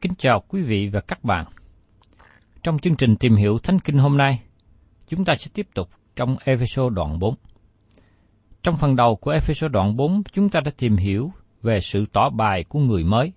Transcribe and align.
Kính 0.00 0.12
chào 0.18 0.42
quý 0.48 0.62
vị 0.62 0.88
và 0.88 1.00
các 1.00 1.24
bạn. 1.24 1.46
Trong 2.62 2.78
chương 2.78 2.96
trình 2.96 3.16
tìm 3.16 3.36
hiểu 3.36 3.58
Thánh 3.58 3.80
Kinh 3.80 3.98
hôm 3.98 4.16
nay, 4.16 4.42
chúng 5.08 5.24
ta 5.24 5.34
sẽ 5.34 5.50
tiếp 5.54 5.66
tục 5.74 5.88
trong 6.16 6.36
Ephesos 6.44 6.92
đoạn 6.92 7.18
4. 7.18 7.34
Trong 8.62 8.76
phần 8.76 8.96
đầu 8.96 9.16
của 9.16 9.30
Ephesos 9.30 9.70
đoạn 9.70 9.96
4, 9.96 10.22
chúng 10.32 10.48
ta 10.48 10.60
đã 10.64 10.70
tìm 10.78 10.96
hiểu 10.96 11.32
về 11.62 11.80
sự 11.80 12.04
tỏ 12.12 12.30
bài 12.30 12.64
của 12.68 12.78
người 12.78 13.04
mới. 13.04 13.32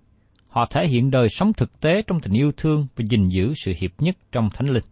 Họ 0.48 0.66
thể 0.70 0.86
hiện 0.88 1.10
đời 1.10 1.28
sống 1.28 1.52
thực 1.52 1.80
tế 1.80 2.02
trong 2.06 2.20
tình 2.20 2.32
yêu 2.32 2.52
thương 2.56 2.86
và 2.96 3.04
gìn 3.10 3.28
giữ 3.28 3.52
sự 3.56 3.72
hiệp 3.80 3.90
nhất 3.98 4.16
trong 4.32 4.50
Thánh 4.50 4.68
Linh. 4.68 4.84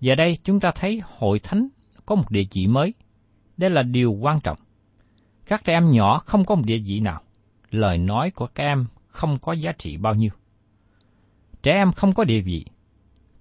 Giờ 0.00 0.14
đây 0.14 0.36
chúng 0.44 0.60
ta 0.60 0.70
thấy 0.74 1.00
hội 1.18 1.38
thánh 1.38 1.68
có 2.06 2.14
một 2.14 2.30
địa 2.30 2.44
chỉ 2.50 2.66
mới. 2.66 2.94
Đây 3.56 3.70
là 3.70 3.82
điều 3.82 4.12
quan 4.12 4.40
trọng. 4.40 4.58
Các 5.46 5.64
trẻ 5.64 5.72
em 5.72 5.90
nhỏ 5.90 6.18
không 6.18 6.44
có 6.44 6.54
một 6.54 6.62
địa 6.66 6.78
chỉ 6.86 7.00
nào. 7.00 7.20
Lời 7.70 7.98
nói 7.98 8.30
của 8.30 8.46
các 8.46 8.64
em 8.64 8.86
không 9.10 9.38
có 9.38 9.52
giá 9.52 9.72
trị 9.78 9.96
bao 9.96 10.14
nhiêu. 10.14 10.30
Trẻ 11.62 11.72
em 11.72 11.92
không 11.92 12.12
có 12.12 12.24
địa 12.24 12.40
vị, 12.40 12.64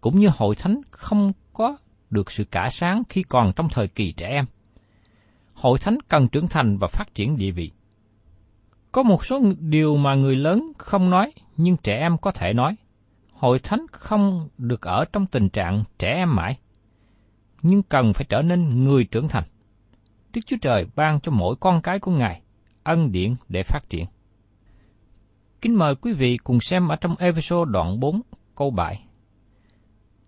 cũng 0.01 0.19
như 0.19 0.29
hội 0.37 0.55
thánh 0.55 0.81
không 0.91 1.31
có 1.53 1.77
được 2.09 2.31
sự 2.31 2.43
cả 2.43 2.69
sáng 2.71 3.03
khi 3.09 3.23
còn 3.23 3.53
trong 3.55 3.69
thời 3.69 3.87
kỳ 3.87 4.11
trẻ 4.11 4.27
em. 4.27 4.45
Hội 5.53 5.79
thánh 5.79 5.97
cần 6.07 6.27
trưởng 6.27 6.47
thành 6.47 6.77
và 6.77 6.87
phát 6.87 7.15
triển 7.15 7.37
địa 7.37 7.51
vị. 7.51 7.71
Có 8.91 9.03
một 9.03 9.25
số 9.25 9.41
điều 9.59 9.97
mà 9.97 10.15
người 10.15 10.35
lớn 10.35 10.71
không 10.77 11.09
nói, 11.09 11.31
nhưng 11.57 11.77
trẻ 11.77 11.97
em 11.99 12.17
có 12.17 12.31
thể 12.31 12.53
nói. 12.53 12.75
Hội 13.33 13.59
thánh 13.59 13.85
không 13.91 14.49
được 14.57 14.81
ở 14.81 15.05
trong 15.13 15.25
tình 15.25 15.49
trạng 15.49 15.83
trẻ 15.99 16.13
em 16.13 16.35
mãi, 16.35 16.57
nhưng 17.61 17.83
cần 17.83 18.13
phải 18.13 18.25
trở 18.29 18.41
nên 18.41 18.83
người 18.83 19.03
trưởng 19.03 19.27
thành. 19.27 19.43
Đức 20.33 20.41
Chúa 20.45 20.57
Trời 20.61 20.85
ban 20.95 21.19
cho 21.19 21.31
mỗi 21.31 21.55
con 21.59 21.81
cái 21.81 21.99
của 21.99 22.11
Ngài 22.11 22.41
ân 22.83 23.11
điển 23.11 23.35
để 23.49 23.63
phát 23.63 23.89
triển. 23.89 24.05
Kính 25.61 25.75
mời 25.75 25.95
quý 25.95 26.13
vị 26.13 26.37
cùng 26.37 26.59
xem 26.59 26.87
ở 26.87 26.95
trong 26.95 27.15
episode 27.19 27.71
đoạn 27.71 27.99
4 27.99 28.21
câu 28.55 28.71
7. 28.71 29.03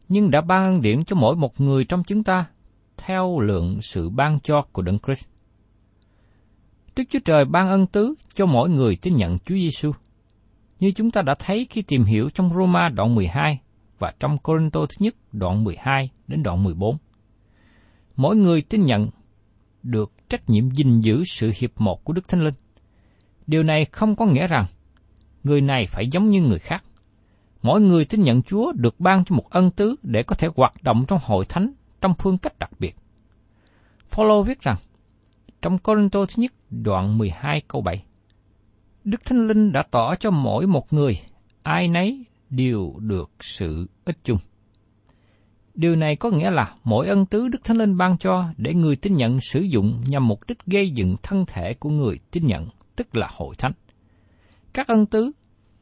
Nhưng 0.09 0.31
đã 0.31 0.41
ban 0.41 0.63
ân 0.63 0.81
điển 0.81 1.03
cho 1.03 1.15
mỗi 1.15 1.35
một 1.35 1.61
người 1.61 1.85
trong 1.85 2.03
chúng 2.03 2.23
ta 2.23 2.45
theo 2.97 3.39
lượng 3.39 3.81
sự 3.81 4.09
ban 4.09 4.39
cho 4.39 4.61
của 4.71 4.81
Đấng 4.81 4.99
Christ. 4.99 5.27
Đức 6.95 7.03
Chúa 7.09 7.19
Trời 7.25 7.45
ban 7.45 7.69
ân 7.69 7.87
tứ 7.87 8.13
cho 8.33 8.45
mỗi 8.45 8.69
người 8.69 8.95
tin 8.95 9.15
nhận 9.15 9.39
Chúa 9.39 9.55
Giêsu. 9.55 9.91
Như 10.79 10.91
chúng 10.91 11.11
ta 11.11 11.21
đã 11.21 11.35
thấy 11.39 11.67
khi 11.69 11.81
tìm 11.81 12.03
hiểu 12.03 12.29
trong 12.29 12.53
Roma 12.53 12.89
đoạn 12.89 13.15
12 13.15 13.59
và 13.99 14.13
trong 14.19 14.37
Corinto 14.37 14.79
thứ 14.79 14.95
nhất 14.99 15.15
đoạn 15.31 15.63
12 15.63 16.09
đến 16.27 16.43
đoạn 16.43 16.63
14. 16.63 16.97
Mỗi 18.15 18.35
người 18.35 18.61
tin 18.61 18.85
nhận 18.85 19.09
được 19.83 20.11
trách 20.29 20.49
nhiệm 20.49 20.69
gìn 20.69 20.99
giữ 20.99 21.23
sự 21.23 21.51
hiệp 21.59 21.71
một 21.81 22.03
của 22.03 22.13
Đức 22.13 22.27
Thánh 22.27 22.41
Linh. 22.41 22.53
Điều 23.47 23.63
này 23.63 23.85
không 23.85 24.15
có 24.15 24.25
nghĩa 24.25 24.47
rằng 24.47 24.65
người 25.43 25.61
này 25.61 25.85
phải 25.85 26.07
giống 26.07 26.29
như 26.29 26.41
người 26.41 26.59
khác. 26.59 26.83
Mỗi 27.61 27.81
người 27.81 28.05
tin 28.05 28.23
nhận 28.23 28.41
Chúa 28.41 28.71
được 28.71 28.99
ban 28.99 29.25
cho 29.25 29.35
một 29.35 29.49
ân 29.49 29.71
tứ 29.71 29.95
để 30.03 30.23
có 30.23 30.35
thể 30.35 30.47
hoạt 30.55 30.83
động 30.83 31.05
trong 31.07 31.19
hội 31.23 31.45
thánh 31.45 31.73
trong 32.01 32.13
phương 32.19 32.37
cách 32.37 32.59
đặc 32.59 32.71
biệt. 32.79 32.95
Phaolô 34.09 34.43
viết 34.43 34.61
rằng, 34.61 34.77
trong 35.61 35.77
Corinto 35.77 36.25
thứ 36.25 36.33
nhất 36.37 36.53
đoạn 36.69 37.17
12 37.17 37.61
câu 37.67 37.81
7, 37.81 38.03
Đức 39.03 39.25
Thánh 39.25 39.47
Linh 39.47 39.71
đã 39.71 39.83
tỏ 39.91 40.15
cho 40.15 40.31
mỗi 40.31 40.67
một 40.67 40.93
người, 40.93 41.19
ai 41.63 41.87
nấy 41.87 42.25
đều 42.49 42.93
được 42.99 43.31
sự 43.39 43.87
ích 44.05 44.17
chung. 44.23 44.37
Điều 45.73 45.95
này 45.95 46.15
có 46.15 46.29
nghĩa 46.29 46.51
là 46.51 46.75
mỗi 46.83 47.07
ân 47.07 47.25
tứ 47.25 47.47
Đức 47.47 47.63
Thánh 47.63 47.77
Linh 47.77 47.97
ban 47.97 48.17
cho 48.17 48.45
để 48.57 48.73
người 48.73 48.95
tin 48.95 49.15
nhận 49.15 49.39
sử 49.39 49.59
dụng 49.59 50.03
nhằm 50.07 50.27
mục 50.27 50.39
đích 50.47 50.65
gây 50.65 50.89
dựng 50.89 51.15
thân 51.23 51.45
thể 51.45 51.73
của 51.73 51.89
người 51.89 52.19
tin 52.31 52.47
nhận, 52.47 52.67
tức 52.95 53.15
là 53.15 53.27
hội 53.31 53.55
thánh. 53.55 53.71
Các 54.73 54.87
ân 54.87 55.05
tứ 55.05 55.31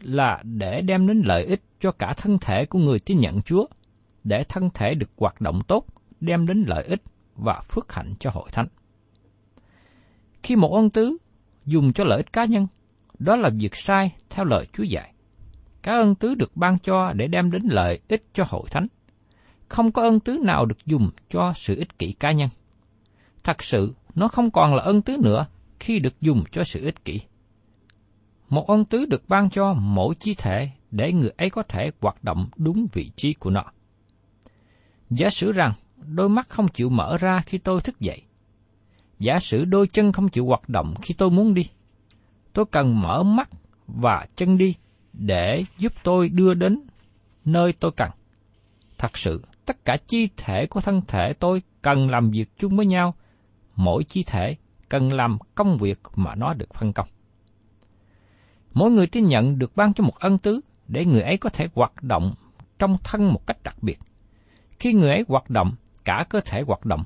là 0.01 0.41
để 0.43 0.81
đem 0.81 1.07
đến 1.07 1.21
lợi 1.25 1.45
ích 1.45 1.61
cho 1.79 1.91
cả 1.91 2.13
thân 2.17 2.37
thể 2.41 2.65
của 2.65 2.79
người 2.79 2.99
tin 2.99 3.19
nhận 3.19 3.41
Chúa, 3.41 3.65
để 4.23 4.43
thân 4.43 4.69
thể 4.73 4.93
được 4.93 5.09
hoạt 5.17 5.41
động 5.41 5.59
tốt, 5.67 5.85
đem 6.19 6.47
đến 6.47 6.65
lợi 6.67 6.83
ích 6.83 7.01
và 7.35 7.61
phước 7.69 7.93
hạnh 7.93 8.13
cho 8.19 8.29
hội 8.33 8.49
thánh. 8.51 8.67
Khi 10.43 10.55
một 10.55 10.75
ân 10.75 10.89
tứ 10.89 11.17
dùng 11.65 11.93
cho 11.93 12.03
lợi 12.03 12.17
ích 12.17 12.33
cá 12.33 12.45
nhân, 12.45 12.67
đó 13.19 13.35
là 13.35 13.49
việc 13.59 13.75
sai 13.75 14.15
theo 14.29 14.45
lời 14.45 14.67
Chúa 14.73 14.83
dạy. 14.83 15.13
Các 15.81 15.91
ân 15.91 16.15
tứ 16.15 16.35
được 16.35 16.57
ban 16.57 16.79
cho 16.79 17.13
để 17.13 17.27
đem 17.27 17.51
đến 17.51 17.61
lợi 17.69 17.99
ích 18.07 18.23
cho 18.33 18.43
hội 18.47 18.63
thánh. 18.71 18.87
Không 19.67 19.91
có 19.91 20.01
ân 20.01 20.19
tứ 20.19 20.37
nào 20.43 20.65
được 20.65 20.85
dùng 20.85 21.09
cho 21.29 21.53
sự 21.55 21.75
ích 21.75 21.99
kỷ 21.99 22.11
cá 22.11 22.31
nhân. 22.31 22.49
Thật 23.43 23.63
sự, 23.63 23.93
nó 24.15 24.27
không 24.27 24.51
còn 24.51 24.75
là 24.75 24.83
ân 24.83 25.01
tứ 25.01 25.17
nữa 25.17 25.45
khi 25.79 25.99
được 25.99 26.21
dùng 26.21 26.43
cho 26.51 26.63
sự 26.63 26.85
ích 26.85 27.05
kỷ. 27.05 27.19
Một 28.49 28.67
ân 28.67 28.85
tứ 28.85 29.05
được 29.05 29.29
ban 29.29 29.49
cho 29.49 29.73
mỗi 29.73 30.15
chi 30.15 30.33
thể 30.37 30.69
để 30.91 31.13
người 31.13 31.31
ấy 31.37 31.49
có 31.49 31.63
thể 31.63 31.87
hoạt 32.01 32.23
động 32.23 32.49
đúng 32.55 32.87
vị 32.93 33.11
trí 33.15 33.33
của 33.33 33.49
nó. 33.49 33.63
Giả 35.09 35.29
sử 35.29 35.51
rằng 35.51 35.73
đôi 35.95 36.29
mắt 36.29 36.49
không 36.49 36.67
chịu 36.67 36.89
mở 36.89 37.17
ra 37.17 37.41
khi 37.45 37.57
tôi 37.57 37.81
thức 37.81 37.99
dậy. 37.99 38.21
Giả 39.19 39.39
sử 39.39 39.65
đôi 39.65 39.87
chân 39.87 40.11
không 40.11 40.29
chịu 40.29 40.45
hoạt 40.45 40.69
động 40.69 40.93
khi 41.01 41.13
tôi 41.17 41.29
muốn 41.29 41.53
đi. 41.53 41.69
Tôi 42.53 42.65
cần 42.65 43.01
mở 43.01 43.23
mắt 43.23 43.49
và 43.87 44.25
chân 44.35 44.57
đi 44.57 44.75
để 45.13 45.63
giúp 45.77 45.93
tôi 46.03 46.29
đưa 46.29 46.53
đến 46.53 46.81
nơi 47.45 47.73
tôi 47.73 47.91
cần. 47.91 48.09
Thật 48.97 49.17
sự, 49.17 49.43
tất 49.65 49.85
cả 49.85 49.97
chi 50.07 50.29
thể 50.37 50.65
của 50.65 50.81
thân 50.81 51.01
thể 51.07 51.33
tôi 51.33 51.61
cần 51.81 52.09
làm 52.09 52.31
việc 52.31 52.49
chung 52.57 52.77
với 52.77 52.85
nhau, 52.85 53.13
mỗi 53.75 54.03
chi 54.03 54.23
thể 54.23 54.55
cần 54.89 55.13
làm 55.13 55.37
công 55.55 55.77
việc 55.77 55.99
mà 56.15 56.35
nó 56.35 56.53
được 56.53 56.73
phân 56.73 56.93
công. 56.93 57.07
Mỗi 58.73 58.91
người 58.91 59.07
tin 59.07 59.27
nhận 59.27 59.59
được 59.59 59.75
ban 59.75 59.93
cho 59.93 60.03
một 60.03 60.19
ân 60.19 60.37
tứ 60.37 60.61
để 60.87 61.05
người 61.05 61.21
ấy 61.21 61.37
có 61.37 61.49
thể 61.49 61.67
hoạt 61.75 62.03
động 62.03 62.35
trong 62.79 62.97
thân 63.03 63.33
một 63.33 63.47
cách 63.47 63.57
đặc 63.63 63.75
biệt. 63.81 63.99
Khi 64.79 64.93
người 64.93 65.09
ấy 65.09 65.25
hoạt 65.27 65.49
động, 65.49 65.75
cả 66.05 66.25
cơ 66.29 66.41
thể 66.45 66.61
hoạt 66.67 66.85
động. 66.85 67.03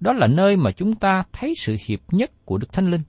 Đó 0.00 0.12
là 0.12 0.26
nơi 0.26 0.56
mà 0.56 0.72
chúng 0.72 0.94
ta 0.94 1.24
thấy 1.32 1.52
sự 1.60 1.76
hiệp 1.86 2.00
nhất 2.12 2.30
của 2.44 2.58
Đức 2.58 2.72
Thánh 2.72 2.90
Linh. 2.90 3.00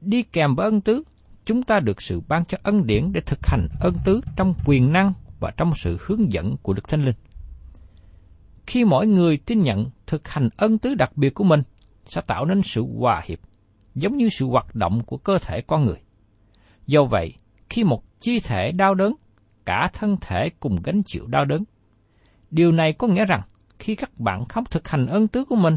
Đi 0.00 0.22
kèm 0.22 0.54
với 0.54 0.64
ân 0.64 0.80
tứ, 0.80 1.02
chúng 1.44 1.62
ta 1.62 1.80
được 1.80 2.02
sự 2.02 2.20
ban 2.28 2.44
cho 2.44 2.58
ân 2.62 2.86
điển 2.86 3.12
để 3.12 3.20
thực 3.20 3.38
hành 3.46 3.68
ân 3.80 3.94
tứ 4.04 4.20
trong 4.36 4.54
quyền 4.66 4.92
năng 4.92 5.12
và 5.40 5.50
trong 5.56 5.72
sự 5.74 5.98
hướng 6.00 6.32
dẫn 6.32 6.56
của 6.62 6.72
Đức 6.72 6.88
Thánh 6.88 7.04
Linh. 7.04 7.14
Khi 8.66 8.84
mỗi 8.84 9.06
người 9.06 9.36
tin 9.36 9.62
nhận 9.62 9.90
thực 10.06 10.28
hành 10.28 10.48
ân 10.56 10.78
tứ 10.78 10.94
đặc 10.94 11.16
biệt 11.16 11.34
của 11.34 11.44
mình, 11.44 11.62
sẽ 12.04 12.20
tạo 12.26 12.44
nên 12.44 12.62
sự 12.62 12.84
hòa 12.98 13.22
hiệp, 13.24 13.38
giống 13.94 14.16
như 14.16 14.28
sự 14.28 14.46
hoạt 14.46 14.74
động 14.74 15.00
của 15.06 15.16
cơ 15.16 15.38
thể 15.38 15.60
con 15.60 15.84
người. 15.84 15.98
Do 16.90 17.04
vậy, 17.04 17.34
khi 17.68 17.84
một 17.84 18.20
chi 18.20 18.40
thể 18.40 18.72
đau 18.72 18.94
đớn, 18.94 19.14
cả 19.64 19.90
thân 19.92 20.16
thể 20.20 20.50
cùng 20.60 20.76
gánh 20.84 21.02
chịu 21.06 21.26
đau 21.26 21.44
đớn. 21.44 21.64
Điều 22.50 22.72
này 22.72 22.92
có 22.92 23.06
nghĩa 23.06 23.24
rằng, 23.24 23.42
khi 23.78 23.94
các 23.94 24.20
bạn 24.20 24.44
không 24.48 24.64
thực 24.70 24.88
hành 24.88 25.06
ân 25.06 25.28
tứ 25.28 25.44
của 25.44 25.56
mình, 25.56 25.76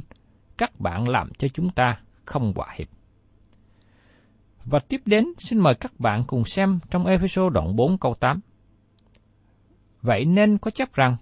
các 0.57 0.79
bạn 0.79 1.07
làm 1.07 1.33
cho 1.37 1.47
chúng 1.47 1.69
ta 1.69 1.99
không 2.25 2.53
hòa 2.55 2.67
hiệp. 2.75 2.87
Và 4.65 4.79
tiếp 4.79 5.01
đến, 5.05 5.25
xin 5.37 5.59
mời 5.59 5.75
các 5.75 5.99
bạn 5.99 6.23
cùng 6.27 6.45
xem 6.45 6.79
trong 6.89 7.05
episode 7.05 7.53
đoạn 7.53 7.75
4 7.75 7.97
câu 7.97 8.13
8. 8.13 8.39
Vậy 10.01 10.25
nên 10.25 10.57
có 10.57 10.71
chấp 10.71 10.93
rằng, 10.93 11.17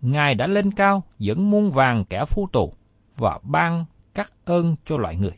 Ngài 0.00 0.34
đã 0.34 0.46
lên 0.46 0.72
cao 0.72 1.02
dẫn 1.18 1.50
muôn 1.50 1.70
vàng 1.70 2.04
kẻ 2.04 2.24
phu 2.24 2.48
tù 2.52 2.74
và 3.16 3.38
ban 3.42 3.84
các 4.14 4.32
ơn 4.44 4.76
cho 4.84 4.96
loại 4.96 5.16
người. 5.16 5.36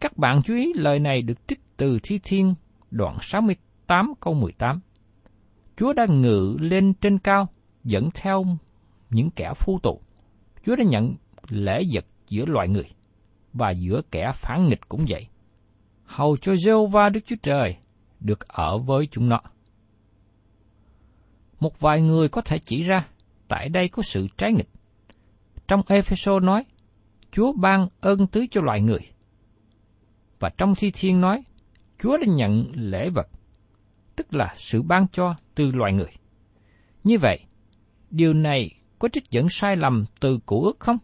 Các 0.00 0.18
bạn 0.18 0.42
chú 0.44 0.54
ý 0.54 0.72
lời 0.74 0.98
này 0.98 1.22
được 1.22 1.48
trích 1.48 1.63
từ 1.76 1.98
Thi 2.02 2.20
Thiên 2.22 2.54
đoạn 2.90 3.18
68 3.20 4.14
câu 4.20 4.34
18. 4.34 4.80
Chúa 5.76 5.92
đã 5.92 6.06
ngự 6.06 6.56
lên 6.60 6.94
trên 6.94 7.18
cao 7.18 7.48
dẫn 7.84 8.08
theo 8.14 8.44
những 9.10 9.30
kẻ 9.30 9.52
phu 9.56 9.78
tụ. 9.82 10.00
Chúa 10.66 10.76
đã 10.76 10.84
nhận 10.84 11.14
lễ 11.48 11.82
vật 11.92 12.06
giữa 12.28 12.44
loài 12.46 12.68
người 12.68 12.90
và 13.52 13.70
giữa 13.70 14.00
kẻ 14.10 14.30
phản 14.34 14.68
nghịch 14.68 14.88
cũng 14.88 15.04
vậy. 15.08 15.28
Hầu 16.04 16.36
cho 16.36 16.52
Jehovah 16.52 17.12
Đức 17.12 17.20
Chúa 17.26 17.36
Trời 17.42 17.76
được 18.20 18.48
ở 18.48 18.78
với 18.78 19.08
chúng 19.10 19.28
nó. 19.28 19.40
Một 21.60 21.80
vài 21.80 22.02
người 22.02 22.28
có 22.28 22.40
thể 22.40 22.58
chỉ 22.58 22.82
ra, 22.82 23.06
tại 23.48 23.68
đây 23.68 23.88
có 23.88 24.02
sự 24.02 24.28
trái 24.38 24.52
nghịch. 24.52 24.68
Trong 25.68 25.82
Epheso 25.88 26.40
nói, 26.40 26.64
Chúa 27.32 27.52
ban 27.52 27.88
ơn 28.00 28.26
tứ 28.26 28.46
cho 28.50 28.60
loài 28.60 28.80
người. 28.80 29.00
Và 30.40 30.48
trong 30.48 30.74
Thi 30.74 30.90
Thiên 30.94 31.20
nói, 31.20 31.44
Chúa 31.98 32.16
đã 32.16 32.26
nhận 32.26 32.72
lễ 32.74 33.10
vật, 33.10 33.28
tức 34.16 34.34
là 34.34 34.54
sự 34.56 34.82
ban 34.82 35.06
cho 35.12 35.34
từ 35.54 35.70
loài 35.70 35.92
người. 35.92 36.12
Như 37.04 37.18
vậy, 37.18 37.40
điều 38.10 38.34
này 38.34 38.70
có 38.98 39.08
trích 39.08 39.30
dẫn 39.30 39.48
sai 39.48 39.76
lầm 39.76 40.04
từ 40.20 40.38
cũ 40.46 40.64
ước 40.64 40.80
không? 40.80 40.98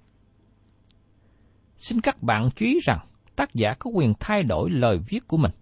Xin 1.77 2.01
các 2.01 2.23
bạn 2.23 2.49
chú 2.57 2.67
ý 2.67 2.79
rằng, 2.83 2.99
tác 3.37 3.55
giả 3.55 3.75
có 3.79 3.91
quyền 3.91 4.15
thay 4.21 4.43
đổi 4.43 4.71
lời 4.71 4.99
viết 5.09 5.29
của 5.29 5.37
mình, 5.37 5.53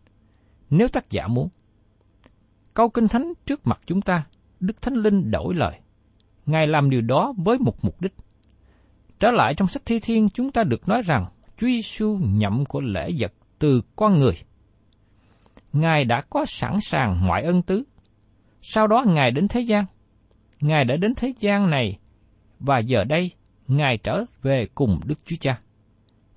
nếu 0.71 0.89
tác 0.89 1.11
giả 1.11 1.27
muốn. 1.27 1.49
Câu 2.75 2.89
Kinh 2.89 3.09
Thánh 3.09 3.33
trước 3.47 3.67
mặt 3.67 3.81
chúng 3.87 4.01
ta 4.01 4.25
Đức 4.61 4.83
Thánh 4.83 4.95
Linh 4.95 5.31
đổi 5.31 5.55
lời. 5.55 5.81
Ngài 6.47 6.67
làm 6.67 6.91
điều 6.91 7.01
đó 7.01 7.35
với 7.37 7.59
một 7.59 7.85
mục 7.85 8.01
đích. 8.01 8.15
Trở 9.21 9.31
lại 9.31 9.55
trong 9.55 9.69
sách 9.69 9.83
Thi 9.87 10.01
Thiên, 10.01 10.29
chúng 10.31 10.53
ta 10.53 10.63
được 10.65 10.89
nói 10.89 11.03
rằng 11.03 11.27
Chúa 11.57 11.67
Giêsu 11.67 12.19
nhậm 12.23 12.65
của 12.65 12.81
lễ 12.81 13.11
vật 13.19 13.33
từ 13.59 13.83
con 13.97 14.19
người. 14.19 14.35
Ngài 15.73 16.05
đã 16.05 16.23
có 16.31 16.45
sẵn 16.45 16.81
sàng 16.81 17.27
mọi 17.27 17.43
ân 17.43 17.63
tứ. 17.63 17.83
Sau 18.63 18.87
đó 18.87 19.05
Ngài 19.07 19.31
đến 19.31 19.49
thế 19.49 19.61
gian. 19.61 19.85
Ngài 20.61 20.85
đã 20.85 20.97
đến 20.97 21.15
thế 21.17 21.33
gian 21.39 21.71
này 21.71 21.99
và 22.61 22.79
giờ 22.79 23.05
đây 23.05 23.31
Ngài 23.69 23.99
trở 23.99 24.25
về 24.43 24.67
cùng 24.75 25.01
Đức 25.07 25.19
Chúa 25.25 25.37
Cha. 25.41 25.61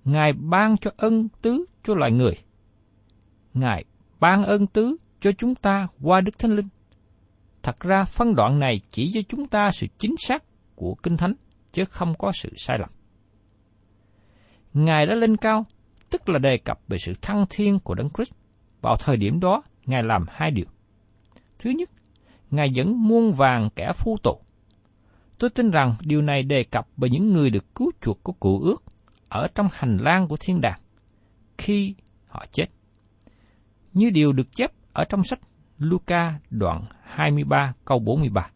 Ngài 0.04 0.34
ban 0.34 0.78
cho 0.78 0.92
ân 0.98 1.28
tứ 1.42 1.66
cho 1.84 1.96
loài 1.96 2.12
người. 2.12 2.34
Ngài 3.54 3.86
ban 4.20 4.44
ân 4.44 4.68
tứ 4.68 4.98
cho 5.20 5.32
chúng 5.32 5.56
ta 5.56 5.88
qua 6.02 6.22
Đức 6.22 6.40
Thánh 6.40 6.56
Linh. 6.56 6.68
Thật 7.64 7.80
ra 7.80 8.04
phân 8.04 8.36
đoạn 8.36 8.60
này 8.60 8.82
chỉ 8.90 9.12
cho 9.14 9.22
chúng 9.30 9.48
ta 9.48 9.72
sự 9.72 9.88
chính 9.98 10.16
xác 10.18 10.44
của 10.76 10.96
Kinh 11.04 11.18
Thánh, 11.18 11.34
chứ 11.74 11.86
không 11.86 12.14
có 12.18 12.32
sự 12.32 12.50
sai 12.58 12.80
lầm. 12.80 12.90
Ngài 14.74 15.06
đã 15.06 15.16
lên 15.16 15.38
cao, 15.38 15.66
tức 16.10 16.30
là 16.30 16.40
đề 16.40 16.58
cập 16.66 16.80
về 16.88 16.98
sự 16.98 17.14
thăng 17.22 17.46
thiên 17.50 17.80
của 17.80 17.96
Đấng 17.96 18.10
Christ. 18.10 18.34
Vào 18.82 18.96
thời 18.96 19.18
điểm 19.18 19.40
đó, 19.40 19.64
Ngài 19.86 20.04
làm 20.04 20.26
hai 20.30 20.52
điều. 20.52 20.66
Thứ 21.60 21.70
nhất, 21.70 21.90
Ngài 22.52 22.72
dẫn 22.72 23.08
muôn 23.08 23.34
vàng 23.34 23.70
kẻ 23.76 23.92
phu 23.96 24.18
tục. 24.24 24.42
Tôi 25.38 25.50
tin 25.50 25.72
rằng 25.72 25.94
điều 26.02 26.22
này 26.22 26.44
đề 26.44 26.64
cập 26.64 26.88
về 26.98 27.10
những 27.10 27.34
người 27.34 27.50
được 27.50 27.76
cứu 27.76 27.92
chuộc 28.02 28.24
của 28.24 28.34
cụ 28.34 28.60
ước 28.60 28.84
ở 29.30 29.48
trong 29.56 29.68
hành 29.74 29.98
lang 29.98 30.28
của 30.28 30.38
thiên 30.40 30.62
đàng 30.62 30.80
khi 31.58 31.96
họ 32.28 32.46
chết. 32.52 32.66
Như 33.94 34.10
điều 34.10 34.34
được 34.34 34.56
chép 34.56 34.72
ở 34.94 35.04
trong 35.04 35.24
sách 35.24 35.40
Luca 35.78 36.40
đoạn 36.50 36.86
23 37.04 37.74
câu 37.86 38.00
43. 38.00 38.50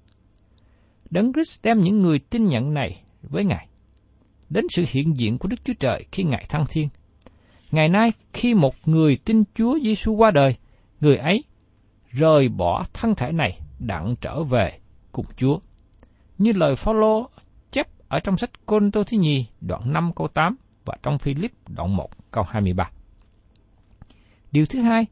Đấng 1.10 1.34
Christ 1.34 1.62
đem 1.64 1.80
những 1.80 2.02
người 2.02 2.20
tin 2.20 2.48
nhận 2.48 2.74
này 2.74 3.04
với 3.22 3.44
Ngài 3.44 3.68
đến 4.50 4.66
sự 4.70 4.86
hiện 4.88 5.18
diện 5.18 5.38
của 5.38 5.48
Đức 5.48 5.58
Chúa 5.66 5.74
Trời 5.80 6.06
khi 6.12 6.24
Ngài 6.24 6.46
thăng 6.50 6.66
thiên. 6.70 6.90
Ngày 7.72 7.90
nay, 7.90 8.12
khi 8.34 8.54
một 8.54 8.76
người 8.86 9.18
tin 9.26 9.44
Chúa 9.56 9.80
Giêsu 9.84 10.14
qua 10.14 10.32
đời, 10.32 10.56
người 11.02 11.18
ấy 11.18 11.44
rời 12.10 12.50
bỏ 12.50 12.86
thân 12.94 13.16
thể 13.16 13.32
này 13.32 13.60
đặng 13.80 14.16
trở 14.22 14.44
về 14.44 14.80
cùng 15.12 15.26
Chúa. 15.38 15.60
Như 16.38 16.52
lời 16.52 16.76
Phaolô 16.76 17.30
chép 17.72 17.88
ở 18.08 18.20
trong 18.20 18.38
sách 18.38 18.66
Côn 18.66 18.92
Tô 18.92 19.04
Thứ 19.04 19.18
Nhì 19.18 19.46
đoạn 19.62 19.94
5 19.94 20.12
câu 20.16 20.28
8 20.28 20.56
và 20.86 20.98
trong 21.04 21.18
Philip 21.18 21.52
đoạn 21.70 21.96
1 21.96 22.32
câu 22.32 22.44
23. 22.44 22.90
Điều 24.52 24.66
thứ 24.66 24.82
hai, 24.82 25.06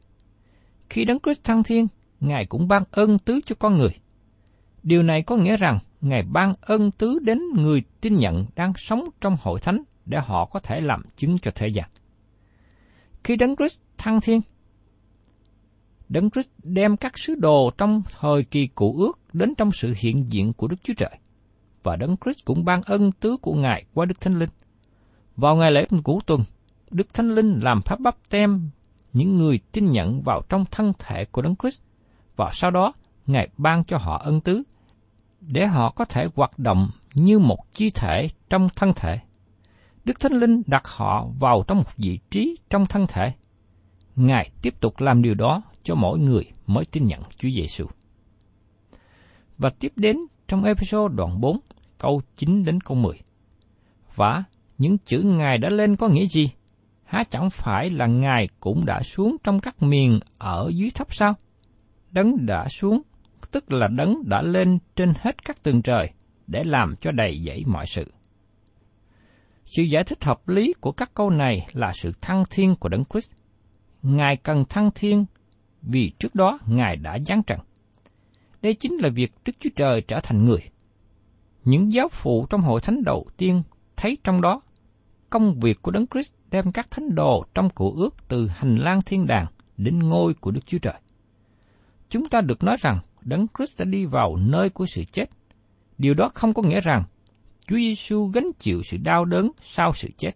khi 0.90 1.04
Đấng 1.04 1.18
Christ 1.20 1.44
thăng 1.44 1.62
thiên, 1.62 1.86
Ngài 2.20 2.46
cũng 2.46 2.68
ban 2.68 2.82
ơn 2.90 3.18
tứ 3.18 3.40
cho 3.46 3.54
con 3.58 3.76
người. 3.76 3.90
Điều 4.82 5.02
này 5.02 5.22
có 5.22 5.36
nghĩa 5.36 5.56
rằng 5.56 5.78
Ngài 6.00 6.22
ban 6.22 6.52
ơn 6.60 6.90
tứ 6.90 7.18
đến 7.22 7.38
người 7.56 7.82
tin 8.00 8.14
nhận 8.14 8.46
đang 8.54 8.72
sống 8.76 9.04
trong 9.20 9.36
hội 9.42 9.60
thánh 9.60 9.82
để 10.06 10.18
họ 10.20 10.44
có 10.44 10.60
thể 10.60 10.80
làm 10.80 11.02
chứng 11.16 11.38
cho 11.38 11.50
thế 11.54 11.68
gian. 11.68 11.88
Khi 13.24 13.36
Đấng 13.36 13.56
Christ 13.56 13.78
thăng 13.98 14.20
thiên, 14.20 14.40
Đấng 16.08 16.30
Christ 16.30 16.48
đem 16.62 16.96
các 16.96 17.18
sứ 17.18 17.34
đồ 17.34 17.70
trong 17.78 18.02
thời 18.20 18.44
kỳ 18.44 18.66
cũ 18.66 18.96
ước 18.98 19.18
đến 19.32 19.54
trong 19.54 19.72
sự 19.72 19.94
hiện 19.96 20.32
diện 20.32 20.52
của 20.52 20.66
Đức 20.68 20.76
Chúa 20.82 20.94
Trời. 20.96 21.18
Và 21.82 21.96
Đấng 21.96 22.16
Christ 22.24 22.44
cũng 22.44 22.64
ban 22.64 22.80
ân 22.86 23.12
tứ 23.12 23.36
của 23.36 23.54
Ngài 23.54 23.84
qua 23.94 24.06
Đức 24.06 24.20
Thánh 24.20 24.38
Linh. 24.38 24.50
Vào 25.36 25.56
ngày 25.56 25.72
lễ 25.72 25.86
của 26.04 26.20
tuần, 26.26 26.40
Đức 26.90 27.14
Thánh 27.14 27.34
Linh 27.34 27.60
làm 27.62 27.82
pháp 27.82 28.00
bắp 28.00 28.16
tem 28.30 28.70
những 29.12 29.36
người 29.36 29.60
tin 29.72 29.90
nhận 29.90 30.22
vào 30.22 30.42
trong 30.48 30.64
thân 30.70 30.92
thể 30.98 31.24
của 31.24 31.42
Đấng 31.42 31.56
Christ 31.56 31.80
và 32.36 32.50
sau 32.52 32.70
đó 32.70 32.92
Ngài 33.26 33.48
ban 33.56 33.84
cho 33.84 33.98
họ 33.98 34.22
ân 34.24 34.40
tứ, 34.40 34.62
để 35.40 35.66
họ 35.66 35.90
có 35.90 36.04
thể 36.04 36.28
hoạt 36.34 36.58
động 36.58 36.90
như 37.14 37.38
một 37.38 37.72
chi 37.72 37.90
thể 37.90 38.28
trong 38.50 38.68
thân 38.76 38.92
thể. 38.96 39.18
Đức 40.04 40.20
Thánh 40.20 40.32
Linh 40.32 40.62
đặt 40.66 40.82
họ 40.86 41.26
vào 41.38 41.64
trong 41.68 41.78
một 41.78 41.96
vị 41.96 42.18
trí 42.30 42.56
trong 42.70 42.86
thân 42.86 43.06
thể. 43.08 43.32
Ngài 44.16 44.50
tiếp 44.62 44.74
tục 44.80 45.00
làm 45.00 45.22
điều 45.22 45.34
đó 45.34 45.62
cho 45.82 45.94
mỗi 45.94 46.18
người 46.18 46.44
mới 46.66 46.84
tin 46.84 47.06
nhận 47.06 47.20
Chúa 47.38 47.48
Giêsu. 47.56 47.86
Và 49.58 49.70
tiếp 49.70 49.92
đến 49.96 50.16
trong 50.46 50.64
episode 50.64 51.14
đoạn 51.16 51.40
4, 51.40 51.60
câu 51.98 52.22
9 52.36 52.64
đến 52.64 52.80
câu 52.80 52.96
10. 52.96 53.20
Và 54.14 54.44
những 54.78 54.98
chữ 54.98 55.22
Ngài 55.22 55.58
đã 55.58 55.68
lên 55.70 55.96
có 55.96 56.08
nghĩa 56.08 56.26
gì? 56.26 56.50
Há 57.04 57.24
chẳng 57.24 57.50
phải 57.50 57.90
là 57.90 58.06
Ngài 58.06 58.48
cũng 58.60 58.84
đã 58.86 59.02
xuống 59.02 59.36
trong 59.44 59.60
các 59.60 59.82
miền 59.82 60.20
ở 60.38 60.70
dưới 60.74 60.90
thấp 60.94 61.14
sao? 61.14 61.34
đấng 62.14 62.46
đã 62.46 62.68
xuống, 62.68 63.02
tức 63.50 63.72
là 63.72 63.88
đấng 63.88 64.28
đã 64.28 64.42
lên 64.42 64.78
trên 64.96 65.12
hết 65.20 65.44
các 65.44 65.62
tầng 65.62 65.82
trời 65.82 66.10
để 66.46 66.62
làm 66.64 66.94
cho 67.00 67.10
đầy 67.10 67.42
dẫy 67.46 67.64
mọi 67.66 67.86
sự. 67.86 68.12
Sự 69.64 69.82
giải 69.82 70.04
thích 70.04 70.24
hợp 70.24 70.48
lý 70.48 70.74
của 70.80 70.92
các 70.92 71.10
câu 71.14 71.30
này 71.30 71.66
là 71.72 71.92
sự 71.92 72.12
thăng 72.20 72.44
thiên 72.50 72.76
của 72.76 72.88
đấng 72.88 73.04
Christ. 73.04 73.32
Ngài 74.02 74.36
cần 74.36 74.64
thăng 74.64 74.90
thiên 74.94 75.24
vì 75.82 76.12
trước 76.18 76.34
đó 76.34 76.58
Ngài 76.66 76.96
đã 76.96 77.18
giáng 77.26 77.42
trần. 77.42 77.58
Đây 78.62 78.74
chính 78.74 78.92
là 78.98 79.08
việc 79.08 79.32
Đức 79.44 79.52
Chúa 79.60 79.70
Trời 79.76 80.00
trở 80.00 80.20
thành 80.20 80.44
người. 80.44 80.60
Những 81.64 81.92
giáo 81.92 82.08
phụ 82.08 82.46
trong 82.50 82.60
hội 82.60 82.80
thánh 82.80 83.04
đầu 83.04 83.26
tiên 83.36 83.62
thấy 83.96 84.16
trong 84.24 84.40
đó 84.40 84.60
công 85.30 85.60
việc 85.60 85.82
của 85.82 85.90
Đấng 85.90 86.06
Christ 86.06 86.32
đem 86.50 86.72
các 86.72 86.90
thánh 86.90 87.14
đồ 87.14 87.44
trong 87.54 87.70
cổ 87.70 87.94
ước 87.96 88.14
từ 88.28 88.48
hành 88.48 88.76
lang 88.76 89.00
thiên 89.06 89.26
đàng 89.26 89.46
đến 89.76 89.98
ngôi 89.98 90.34
của 90.34 90.50
Đức 90.50 90.66
Chúa 90.66 90.78
Trời 90.78 90.94
chúng 92.14 92.28
ta 92.28 92.40
được 92.40 92.62
nói 92.62 92.76
rằng 92.80 92.98
Đấng 93.20 93.46
Christ 93.56 93.78
đã 93.78 93.84
đi 93.84 94.06
vào 94.06 94.36
nơi 94.36 94.70
của 94.70 94.86
sự 94.86 95.04
chết. 95.12 95.24
Điều 95.98 96.14
đó 96.14 96.30
không 96.34 96.54
có 96.54 96.62
nghĩa 96.62 96.80
rằng 96.80 97.04
Chúa 97.68 97.76
Giêsu 97.76 98.26
gánh 98.26 98.50
chịu 98.58 98.82
sự 98.82 98.96
đau 99.04 99.24
đớn 99.24 99.50
sau 99.60 99.92
sự 99.94 100.08
chết. 100.18 100.30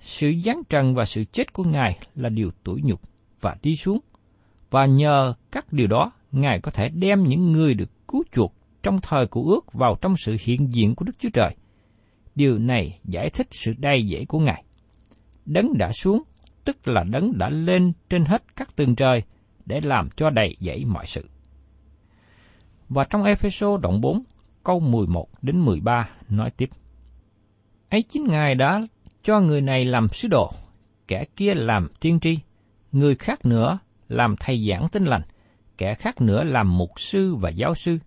Sự 0.00 0.32
giáng 0.44 0.62
trần 0.68 0.94
và 0.94 1.04
sự 1.04 1.24
chết 1.24 1.52
của 1.52 1.64
Ngài 1.64 1.98
là 2.14 2.28
điều 2.28 2.50
tủi 2.64 2.80
nhục 2.84 3.00
và 3.40 3.56
đi 3.62 3.76
xuống, 3.76 3.98
và 4.70 4.86
nhờ 4.86 5.34
các 5.50 5.72
điều 5.72 5.86
đó, 5.86 6.12
Ngài 6.32 6.60
có 6.60 6.70
thể 6.70 6.88
đem 6.88 7.22
những 7.22 7.52
người 7.52 7.74
được 7.74 8.08
cứu 8.08 8.22
chuộc 8.32 8.54
trong 8.82 9.00
thời 9.02 9.26
của 9.26 9.42
ước 9.42 9.72
vào 9.72 9.96
trong 10.00 10.14
sự 10.16 10.36
hiện 10.40 10.72
diện 10.72 10.94
của 10.94 11.04
Đức 11.04 11.12
Chúa 11.18 11.30
Trời. 11.32 11.54
Điều 12.34 12.58
này 12.58 12.98
giải 13.04 13.30
thích 13.30 13.46
sự 13.50 13.74
đầy 13.78 14.06
dễ 14.06 14.24
của 14.24 14.38
Ngài. 14.38 14.64
Đấng 15.46 15.78
đã 15.78 15.92
xuống, 15.92 16.22
tức 16.64 16.88
là 16.88 17.04
đấng 17.10 17.38
đã 17.38 17.48
lên 17.48 17.92
trên 18.08 18.24
hết 18.24 18.56
các 18.56 18.76
tường 18.76 18.96
trời 18.96 19.22
để 19.66 19.80
làm 19.80 20.08
cho 20.16 20.30
đầy 20.30 20.56
dẫy 20.60 20.84
mọi 20.84 21.06
sự. 21.06 21.28
Và 22.88 23.04
trong 23.04 23.24
Epheso 23.24 23.76
đoạn 23.76 24.00
4, 24.00 24.22
câu 24.68 24.80
11 24.80 25.28
đến 25.42 25.60
13 25.60 26.08
nói 26.28 26.50
tiếp. 26.50 26.70
Ấy 27.90 28.02
chính 28.02 28.26
Ngài 28.26 28.54
đã 28.54 28.80
cho 29.22 29.40
người 29.40 29.60
này 29.60 29.84
làm 29.84 30.08
sứ 30.08 30.28
đồ, 30.28 30.52
kẻ 31.06 31.24
kia 31.36 31.54
làm 31.54 31.88
tiên 32.00 32.20
tri, 32.20 32.38
người 32.92 33.14
khác 33.14 33.44
nữa 33.44 33.78
làm 34.08 34.34
thầy 34.40 34.68
giảng 34.68 34.88
tin 34.88 35.04
lành, 35.04 35.22
kẻ 35.78 35.94
khác 35.94 36.20
nữa 36.20 36.44
làm 36.44 36.78
mục 36.78 36.90
sư 36.96 37.34
và 37.34 37.50
giáo 37.50 37.74
sư, 37.74 37.98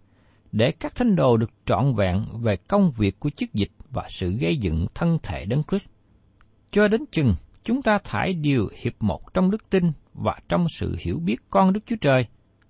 để 0.51 0.71
các 0.71 0.95
thánh 0.95 1.15
đồ 1.15 1.37
được 1.37 1.51
trọn 1.65 1.95
vẹn 1.95 2.25
về 2.41 2.55
công 2.55 2.91
việc 2.91 3.19
của 3.19 3.29
chức 3.29 3.53
dịch 3.53 3.71
và 3.89 4.07
sự 4.09 4.31
gây 4.31 4.57
dựng 4.57 4.87
thân 4.93 5.17
thể 5.23 5.45
Đấng 5.45 5.63
Christ. 5.63 5.89
Cho 6.71 6.87
đến 6.87 7.01
chừng 7.11 7.35
chúng 7.63 7.81
ta 7.81 7.97
thải 8.03 8.33
điều 8.33 8.69
hiệp 8.81 8.93
một 8.99 9.33
trong 9.33 9.51
đức 9.51 9.69
tin 9.69 9.91
và 10.13 10.39
trong 10.49 10.65
sự 10.77 10.95
hiểu 10.99 11.19
biết 11.19 11.41
con 11.49 11.73
Đức 11.73 11.81
Chúa 11.85 11.97
Trời 12.01 12.25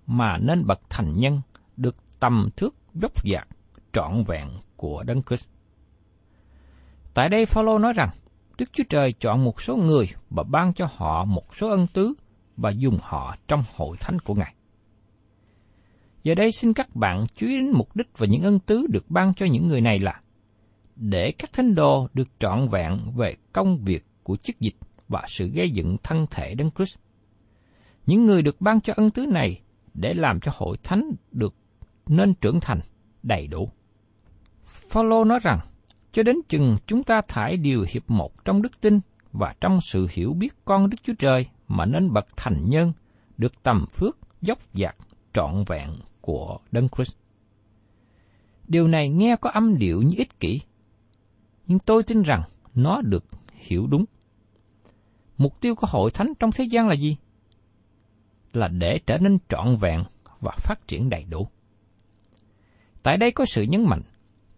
mà 0.07 0.37
nên 0.37 0.65
bậc 0.65 0.81
thành 0.89 1.19
nhân 1.19 1.41
được 1.77 1.95
tầm 2.19 2.49
thước 2.55 2.75
dốc 2.93 3.11
dạc 3.31 3.47
trọn 3.93 4.23
vẹn 4.23 4.49
của 4.75 5.03
Đấng 5.03 5.23
Christ. 5.23 5.49
Tại 7.13 7.29
đây 7.29 7.45
Phaolô 7.45 7.77
nói 7.77 7.93
rằng, 7.93 8.09
Đức 8.57 8.69
Chúa 8.73 8.83
Trời 8.89 9.13
chọn 9.19 9.43
một 9.43 9.61
số 9.61 9.77
người 9.77 10.09
và 10.29 10.43
ban 10.43 10.73
cho 10.73 10.87
họ 10.95 11.25
một 11.25 11.55
số 11.55 11.69
ân 11.69 11.87
tứ 11.93 12.13
và 12.57 12.69
dùng 12.69 12.97
họ 13.01 13.35
trong 13.47 13.63
hội 13.75 13.97
thánh 13.99 14.19
của 14.19 14.35
Ngài. 14.35 14.53
Giờ 16.23 16.35
đây 16.35 16.51
xin 16.51 16.73
các 16.73 16.95
bạn 16.95 17.25
chú 17.35 17.47
ý 17.47 17.57
đến 17.57 17.71
mục 17.71 17.95
đích 17.95 18.17
và 18.17 18.27
những 18.29 18.41
ân 18.41 18.59
tứ 18.59 18.87
được 18.89 19.11
ban 19.11 19.33
cho 19.33 19.45
những 19.45 19.67
người 19.67 19.81
này 19.81 19.99
là 19.99 20.21
để 20.95 21.31
các 21.31 21.53
thánh 21.53 21.75
đồ 21.75 22.07
được 22.13 22.27
trọn 22.39 22.67
vẹn 22.67 22.99
về 23.15 23.35
công 23.53 23.77
việc 23.77 24.05
của 24.23 24.37
chức 24.37 24.59
dịch 24.59 24.75
và 25.07 25.23
sự 25.27 25.47
gây 25.47 25.69
dựng 25.69 25.97
thân 26.03 26.25
thể 26.31 26.55
Đấng 26.55 26.71
Christ. 26.71 26.97
Những 28.05 28.25
người 28.25 28.41
được 28.41 28.61
ban 28.61 28.81
cho 28.81 28.93
ân 28.97 29.09
tứ 29.09 29.25
này 29.25 29.61
để 29.93 30.13
làm 30.13 30.39
cho 30.39 30.51
hội 30.55 30.77
thánh 30.83 31.11
được 31.31 31.55
nên 32.07 32.33
trưởng 32.33 32.59
thành 32.59 32.79
đầy 33.23 33.47
đủ. 33.47 33.69
Phaolô 34.71 35.23
nói 35.23 35.39
rằng, 35.43 35.59
cho 36.11 36.23
đến 36.23 36.35
chừng 36.49 36.77
chúng 36.87 37.03
ta 37.03 37.21
thải 37.27 37.57
điều 37.57 37.85
hiệp 37.89 38.09
một 38.09 38.45
trong 38.45 38.61
đức 38.61 38.81
tin 38.81 38.99
và 39.31 39.55
trong 39.61 39.79
sự 39.81 40.07
hiểu 40.11 40.33
biết 40.33 40.53
con 40.65 40.89
Đức 40.89 40.97
Chúa 41.03 41.13
Trời 41.19 41.45
mà 41.67 41.85
nên 41.85 42.13
bậc 42.13 42.25
thành 42.37 42.69
nhân, 42.69 42.93
được 43.37 43.63
tầm 43.63 43.85
phước, 43.91 44.17
dốc 44.41 44.59
dạc, 44.73 44.95
trọn 45.33 45.63
vẹn 45.67 45.89
của 46.21 46.59
Đấng 46.71 46.89
Christ. 46.89 47.15
Điều 48.67 48.87
này 48.87 49.09
nghe 49.09 49.35
có 49.35 49.49
âm 49.49 49.77
điệu 49.77 50.01
như 50.01 50.15
ích 50.17 50.39
kỷ, 50.39 50.61
nhưng 51.67 51.79
tôi 51.79 52.03
tin 52.03 52.21
rằng 52.21 52.41
nó 52.75 53.01
được 53.01 53.25
hiểu 53.55 53.87
đúng. 53.87 54.05
Mục 55.37 55.61
tiêu 55.61 55.75
của 55.75 55.87
hội 55.89 56.11
thánh 56.11 56.33
trong 56.39 56.51
thế 56.51 56.63
gian 56.63 56.87
là 56.87 56.93
gì? 56.93 57.17
Là 58.53 58.67
để 58.67 58.99
trở 59.07 59.17
nên 59.17 59.37
trọn 59.49 59.77
vẹn 59.81 60.03
và 60.39 60.55
phát 60.57 60.87
triển 60.87 61.09
đầy 61.09 61.25
đủ. 61.29 61.47
Tại 63.03 63.17
đây 63.17 63.31
có 63.31 63.45
sự 63.45 63.63
nhấn 63.63 63.85
mạnh, 63.85 64.01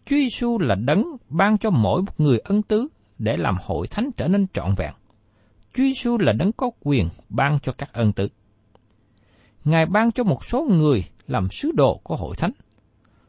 Chúa 0.06 0.16
Giêsu 0.16 0.60
là 0.60 0.76
đấng 0.76 1.04
ban 1.30 1.58
cho 1.58 1.70
mỗi 1.70 2.02
một 2.02 2.20
người 2.20 2.40
ân 2.40 2.62
tứ 2.62 2.88
để 3.20 3.38
làm 3.38 3.56
hội 3.62 3.88
thánh 3.88 4.10
trở 4.18 4.28
nên 4.28 4.48
trọn 4.54 4.76
vẹn. 4.78 4.94
Chúa 5.74 5.84
Giêsu 5.84 6.18
là 6.18 6.34
đấng 6.34 6.52
có 6.52 6.72
quyền 6.80 7.10
ban 7.30 7.60
cho 7.64 7.74
các 7.78 7.94
ân 7.94 8.14
tứ. 8.14 8.28
Ngài 9.66 9.86
ban 9.86 10.12
cho 10.12 10.24
một 10.24 10.46
số 10.46 10.68
người 10.70 11.04
làm 11.28 11.48
sứ 11.52 11.72
đồ 11.72 12.00
của 12.04 12.16
hội 12.16 12.36
thánh. 12.36 12.52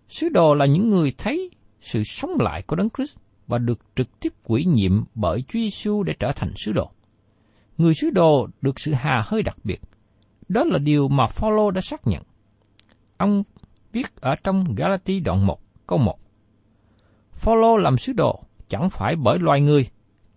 Sứ 0.08 0.28
đồ 0.28 0.54
là 0.54 0.66
những 0.66 0.90
người 0.90 1.12
thấy 1.18 1.50
sự 1.80 2.02
sống 2.04 2.30
lại 2.40 2.62
của 2.62 2.76
Đấng 2.76 2.90
Christ 2.90 3.18
và 3.46 3.58
được 3.58 3.78
trực 3.94 4.20
tiếp 4.20 4.32
quỷ 4.44 4.64
nhiệm 4.64 5.04
bởi 5.14 5.42
Chúa 5.42 5.58
Giêsu 5.58 6.02
để 6.02 6.14
trở 6.18 6.32
thành 6.32 6.52
sứ 6.56 6.72
đồ. 6.72 6.90
Người 7.78 7.94
sứ 7.94 8.10
đồ 8.10 8.48
được 8.62 8.80
sự 8.80 8.92
hà 8.92 9.22
hơi 9.26 9.42
đặc 9.42 9.56
biệt. 9.64 9.80
Đó 10.48 10.64
là 10.64 10.78
điều 10.78 11.08
mà 11.08 11.26
Phaolô 11.26 11.70
đã 11.70 11.80
xác 11.80 12.06
nhận. 12.06 12.22
Ông 13.16 13.42
viết 13.92 14.16
ở 14.20 14.34
trong 14.44 14.64
Galati 14.74 15.20
đoạn 15.20 15.46
1, 15.46 15.58
câu 15.86 15.98
1. 15.98 16.18
Phaolô 17.34 17.76
làm 17.76 17.98
sứ 17.98 18.12
đồ 18.12 18.42
chẳng 18.68 18.90
phải 18.90 19.16
bởi 19.16 19.38
loài 19.38 19.60
người, 19.60 19.88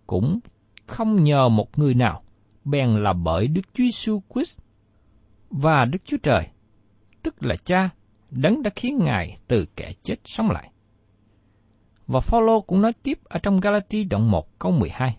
cũng 0.06 0.38
không 0.86 1.24
nhờ 1.24 1.48
một 1.48 1.78
người 1.78 1.94
nào, 1.94 2.22
bèn 2.64 3.02
là 3.02 3.12
bởi 3.12 3.48
Đức 3.48 3.62
Chúa 3.74 3.84
Giêsu 3.84 4.22
Christ 4.34 4.58
và 5.50 5.84
Đức 5.84 5.98
Chúa 6.04 6.16
Trời, 6.22 6.46
tức 7.22 7.42
là 7.42 7.56
Cha, 7.64 7.90
đấng 8.30 8.62
đã 8.62 8.70
khiến 8.76 8.98
Ngài 9.04 9.38
từ 9.48 9.66
kẻ 9.76 9.92
chết 10.02 10.16
sống 10.24 10.50
lại. 10.50 10.70
Và 12.06 12.20
Phaolô 12.20 12.60
cũng 12.60 12.82
nói 12.82 12.92
tiếp 13.02 13.18
ở 13.24 13.38
trong 13.38 13.60
Galati 13.60 14.04
đoạn 14.04 14.30
1 14.30 14.58
câu 14.58 14.72
12. 14.72 15.16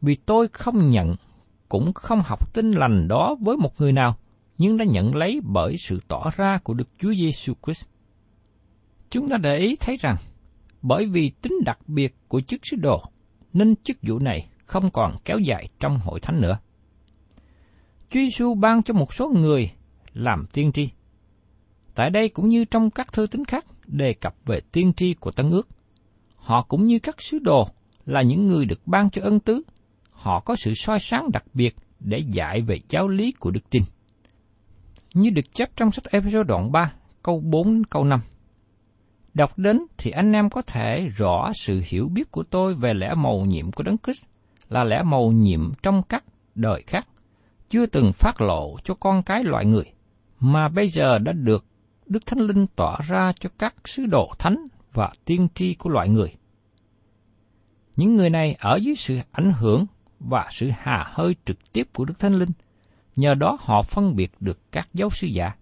Vì 0.00 0.16
tôi 0.16 0.48
không 0.52 0.90
nhận, 0.90 1.16
cũng 1.68 1.92
không 1.92 2.20
học 2.24 2.54
tin 2.54 2.70
lành 2.72 3.08
đó 3.08 3.36
với 3.40 3.56
một 3.56 3.80
người 3.80 3.92
nào, 3.92 4.16
nhưng 4.58 4.76
đã 4.76 4.84
nhận 4.84 5.14
lấy 5.14 5.40
bởi 5.44 5.76
sự 5.78 6.00
tỏ 6.08 6.30
ra 6.36 6.58
của 6.58 6.74
Đức 6.74 6.88
Chúa 6.98 7.14
Giêsu 7.14 7.54
Christ. 7.64 7.88
Chúng 9.10 9.28
ta 9.28 9.36
để 9.36 9.56
ý 9.56 9.76
thấy 9.76 9.96
rằng, 9.96 10.16
bởi 10.82 11.06
vì 11.06 11.30
tính 11.42 11.54
đặc 11.64 11.78
biệt 11.86 12.14
của 12.28 12.40
chức 12.40 12.60
sứ 12.62 12.76
đồ, 12.76 13.02
nên 13.52 13.76
chức 13.76 13.96
vụ 14.02 14.18
này 14.18 14.48
không 14.66 14.90
còn 14.90 15.16
kéo 15.24 15.38
dài 15.38 15.68
trong 15.80 15.98
hội 15.98 16.20
thánh 16.20 16.40
nữa. 16.40 16.58
Chúa 18.10 18.20
Giêsu 18.20 18.54
ban 18.54 18.82
cho 18.82 18.94
một 18.94 19.14
số 19.14 19.28
người 19.28 19.70
làm 20.12 20.46
tiên 20.52 20.72
tri. 20.72 20.88
Tại 21.94 22.10
đây 22.10 22.28
cũng 22.28 22.48
như 22.48 22.64
trong 22.64 22.90
các 22.90 23.12
thư 23.12 23.26
tín 23.26 23.44
khác 23.44 23.64
đề 23.86 24.12
cập 24.12 24.34
về 24.46 24.60
tiên 24.72 24.92
tri 24.96 25.14
của 25.14 25.30
Tân 25.30 25.50
ước. 25.50 25.68
Họ 26.36 26.62
cũng 26.62 26.86
như 26.86 26.98
các 26.98 27.22
sứ 27.22 27.38
đồ 27.38 27.68
là 28.06 28.22
những 28.22 28.48
người 28.48 28.64
được 28.64 28.86
ban 28.86 29.10
cho 29.10 29.22
ân 29.22 29.40
tứ. 29.40 29.62
Họ 30.10 30.40
có 30.40 30.56
sự 30.56 30.74
soi 30.74 30.98
sáng 31.00 31.30
đặc 31.32 31.44
biệt 31.54 31.76
để 32.00 32.18
dạy 32.18 32.62
về 32.62 32.80
giáo 32.88 33.08
lý 33.08 33.32
của 33.32 33.50
đức 33.50 33.70
tin. 33.70 33.82
Như 35.14 35.30
được 35.30 35.54
chép 35.54 35.76
trong 35.76 35.90
sách 35.90 36.04
Ephesos 36.04 36.46
đoạn 36.46 36.72
3, 36.72 36.92
câu 37.22 37.40
4 37.40 37.82
câu 37.84 38.04
5. 38.04 38.20
Đọc 39.34 39.58
đến 39.58 39.80
thì 39.98 40.10
anh 40.10 40.32
em 40.32 40.50
có 40.50 40.62
thể 40.62 41.10
rõ 41.16 41.52
sự 41.54 41.82
hiểu 41.86 42.08
biết 42.08 42.30
của 42.30 42.42
tôi 42.42 42.74
về 42.74 42.94
lẽ 42.94 43.14
màu 43.16 43.40
nhiệm 43.40 43.72
của 43.72 43.82
Đấng 43.82 43.96
Christ 43.98 44.24
là 44.68 44.84
lẽ 44.84 45.02
màu 45.02 45.32
nhiệm 45.32 45.72
trong 45.82 46.02
các 46.02 46.24
đời 46.54 46.82
khác, 46.86 47.08
chưa 47.70 47.86
từng 47.86 48.12
phát 48.12 48.40
lộ 48.40 48.76
cho 48.84 48.94
con 48.94 49.22
cái 49.22 49.44
loại 49.44 49.66
người, 49.66 49.84
mà 50.40 50.68
bây 50.68 50.88
giờ 50.88 51.18
đã 51.18 51.32
được 51.32 51.64
Đức 52.06 52.26
Thánh 52.26 52.38
Linh 52.38 52.66
tỏa 52.76 52.96
ra 53.08 53.32
cho 53.40 53.50
các 53.58 53.74
sứ 53.84 54.06
đồ 54.06 54.32
thánh 54.38 54.56
và 54.92 55.12
tiên 55.24 55.48
tri 55.54 55.74
của 55.74 55.90
loại 55.90 56.08
người. 56.08 56.34
Những 57.96 58.16
người 58.16 58.30
này 58.30 58.56
ở 58.58 58.76
dưới 58.76 58.94
sự 58.94 59.18
ảnh 59.32 59.52
hưởng 59.52 59.86
và 60.20 60.46
sự 60.50 60.70
hà 60.78 61.04
hơi 61.12 61.34
trực 61.44 61.72
tiếp 61.72 61.88
của 61.94 62.04
Đức 62.04 62.18
Thánh 62.18 62.32
Linh, 62.32 62.50
nhờ 63.16 63.34
đó 63.34 63.58
họ 63.60 63.82
phân 63.82 64.16
biệt 64.16 64.32
được 64.40 64.72
các 64.72 64.88
giáo 64.94 65.10
sư 65.10 65.26
giả. 65.26 65.54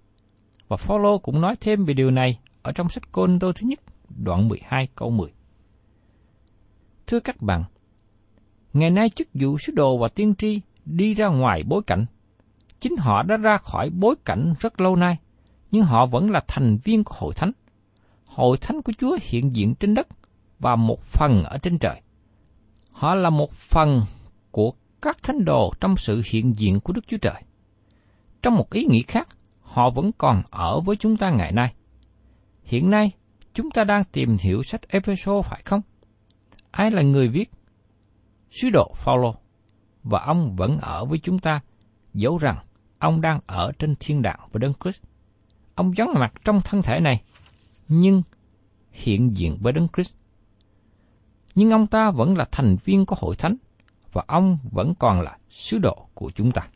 Và 0.68 0.76
Phaolô 0.76 1.18
cũng 1.18 1.40
nói 1.40 1.54
thêm 1.60 1.84
về 1.84 1.94
điều 1.94 2.10
này 2.10 2.38
ở 2.68 2.72
trong 2.72 2.88
sách 2.88 3.12
Côn 3.12 3.38
Đô 3.38 3.52
thứ 3.52 3.66
nhất, 3.66 3.80
đoạn 4.08 4.48
12 4.48 4.88
câu 4.94 5.10
10. 5.10 5.32
Thưa 7.06 7.20
các 7.20 7.42
bạn, 7.42 7.64
ngày 8.72 8.90
nay 8.90 9.10
chức 9.10 9.28
vụ 9.34 9.58
sứ 9.58 9.72
đồ 9.72 9.98
và 9.98 10.08
tiên 10.08 10.34
tri 10.34 10.60
đi 10.84 11.14
ra 11.14 11.26
ngoài 11.26 11.62
bối 11.62 11.82
cảnh. 11.87 12.06
Chính 12.80 12.96
họ 12.96 13.22
đã 13.22 13.37
ra 13.37 13.58
khỏi 13.58 13.90
bối 13.90 14.14
cảnh 14.25 14.54
rất 14.60 14.80
lâu 14.80 14.96
nay, 14.96 15.18
nhưng 15.70 15.82
họ 15.82 16.06
vẫn 16.06 16.30
là 16.30 16.40
thành 16.48 16.78
viên 16.84 17.04
của 17.04 17.14
hội 17.18 17.34
thánh. 17.34 17.52
Hội 18.26 18.58
thánh 18.58 18.82
của 18.82 18.92
Chúa 18.98 19.18
hiện 19.22 19.56
diện 19.56 19.75
trên 19.75 19.94
đất 19.94 20.06
và 20.58 20.76
một 20.76 21.02
phần 21.02 21.44
ở 21.44 21.58
trên 21.58 21.78
trời. 21.78 22.00
Họ 22.90 23.14
là 23.14 23.30
một 23.30 23.52
phần 23.52 24.02
của 24.50 24.72
các 25.02 25.22
thánh 25.22 25.44
đồ 25.44 25.72
trong 25.80 25.96
sự 25.96 26.22
hiện 26.32 26.58
diện 26.58 26.80
của 26.80 26.92
Đức 26.92 27.08
Chúa 27.08 27.18
Trời. 27.22 27.42
Trong 28.42 28.54
một 28.54 28.70
ý 28.70 28.84
nghĩa 28.84 29.02
khác, 29.02 29.28
họ 29.62 29.90
vẫn 29.90 30.10
còn 30.18 30.42
ở 30.50 30.80
với 30.80 30.96
chúng 30.96 31.16
ta 31.16 31.30
ngày 31.30 31.52
nay. 31.52 31.75
Hiện 32.68 32.90
nay, 32.90 33.12
chúng 33.54 33.70
ta 33.70 33.84
đang 33.84 34.04
tìm 34.04 34.37
hiểu 34.40 34.62
sách 34.62 34.88
Epheso 34.88 35.42
phải 35.42 35.62
không? 35.64 35.80
Ai 36.70 36.90
là 36.90 37.02
người 37.02 37.28
viết? 37.28 37.50
Sứ 38.50 38.70
đồ 38.70 38.92
Phaolô 38.96 39.34
và 40.02 40.20
ông 40.20 40.56
vẫn 40.56 40.78
ở 40.78 41.04
với 41.04 41.18
chúng 41.18 41.38
ta, 41.38 41.60
dẫu 42.14 42.38
rằng 42.38 42.58
ông 42.98 43.20
đang 43.20 43.40
ở 43.46 43.72
trên 43.78 43.94
thiên 44.00 44.22
đàng 44.22 44.40
với 44.52 44.60
Đấng 44.60 44.72
Christ. 44.82 45.02
Ông 45.75 45.92
vắng 45.96 46.08
mặt 46.14 46.32
trong 46.44 46.60
thân 46.60 46.82
thể 46.82 47.00
này, 47.00 47.22
nhưng 47.88 48.22
hiện 48.92 49.37
diện 49.37 49.58
với 49.60 49.72
Đấng 49.72 49.88
Christ. 49.96 50.14
Nhưng 51.54 51.70
ông 51.70 51.87
ta 51.87 52.10
vẫn 52.10 52.38
là 52.38 52.44
thành 52.50 52.76
viên 52.84 53.06
của 53.06 53.16
hội 53.18 53.37
thánh, 53.37 53.56
và 54.12 54.25
ông 54.26 54.58
vẫn 54.72 54.94
còn 54.98 55.20
là 55.20 55.38
sứ 55.50 55.78
đồ 55.78 56.08
của 56.14 56.30
chúng 56.34 56.50
ta. 56.50 56.68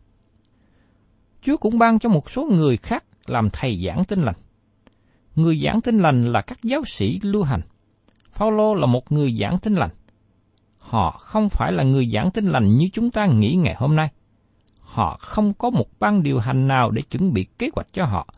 Chúa 1.42 1.56
cũng 1.56 1.78
ban 1.78 1.99
cho 1.99 2.08
một 2.08 2.30
số 2.30 2.44
người 2.44 2.76
khác 2.76 3.04
làm 3.26 3.49
thầy 3.52 3.84
giảng 3.87 4.04
tin 4.04 4.20
lành. 4.20 4.37
Người 5.36 5.60
giảng 5.64 5.80
tin 5.80 5.98
lành 5.98 6.32
là 6.32 6.40
các 6.40 6.58
giáo 6.62 6.82
sĩ 6.86 7.20
lưu 7.22 7.42
hành. 7.42 7.60
Phaolô 8.32 8.74
là 8.74 8.86
một 8.86 9.12
người 9.12 9.36
giảng 9.40 9.58
tin 9.58 9.74
lành. 9.74 9.90
Họ 10.78 11.10
không 11.10 11.48
phải 11.48 11.72
là 11.72 11.84
người 11.84 12.10
giảng 12.10 12.30
tin 12.30 12.46
lành 12.46 12.76
như 12.76 12.88
chúng 12.92 13.10
ta 13.10 13.26
nghĩ 13.26 13.54
ngày 13.54 13.74
hôm 13.74 13.96
nay. 13.96 14.08
Họ 14.80 15.16
không 15.20 15.54
có 15.54 15.70
một 15.70 15.86
ban 16.00 16.22
điều 16.22 16.38
hành 16.38 16.68
nào 16.68 16.90
để 16.90 17.02
chuẩn 17.02 17.32
bị 17.32 17.46
kế 17.58 17.68
hoạch 17.74 17.92
cho 17.92 18.04
họ. 18.04 18.28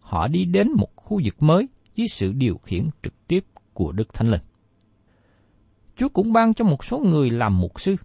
Họ 0.00 0.28
đi 0.28 0.44
đến 0.44 0.72
một 0.76 0.96
khu 0.96 1.20
vực 1.24 1.42
mới 1.42 1.68
dưới 1.96 2.06
sự 2.08 2.32
điều 2.32 2.60
khiển 2.62 2.88
trực 3.02 3.26
tiếp 3.26 3.44
của 3.72 3.92
Đức 3.92 4.14
Thánh 4.14 4.30
Linh. 4.30 4.40
Chúa 5.96 6.08
cũng 6.08 6.32
ban 6.32 6.54
cho 6.54 6.64
một 6.64 6.84
số 6.84 6.98
người 6.98 7.30
làm 7.30 7.60
mục 7.60 7.80
sư. 7.80 7.96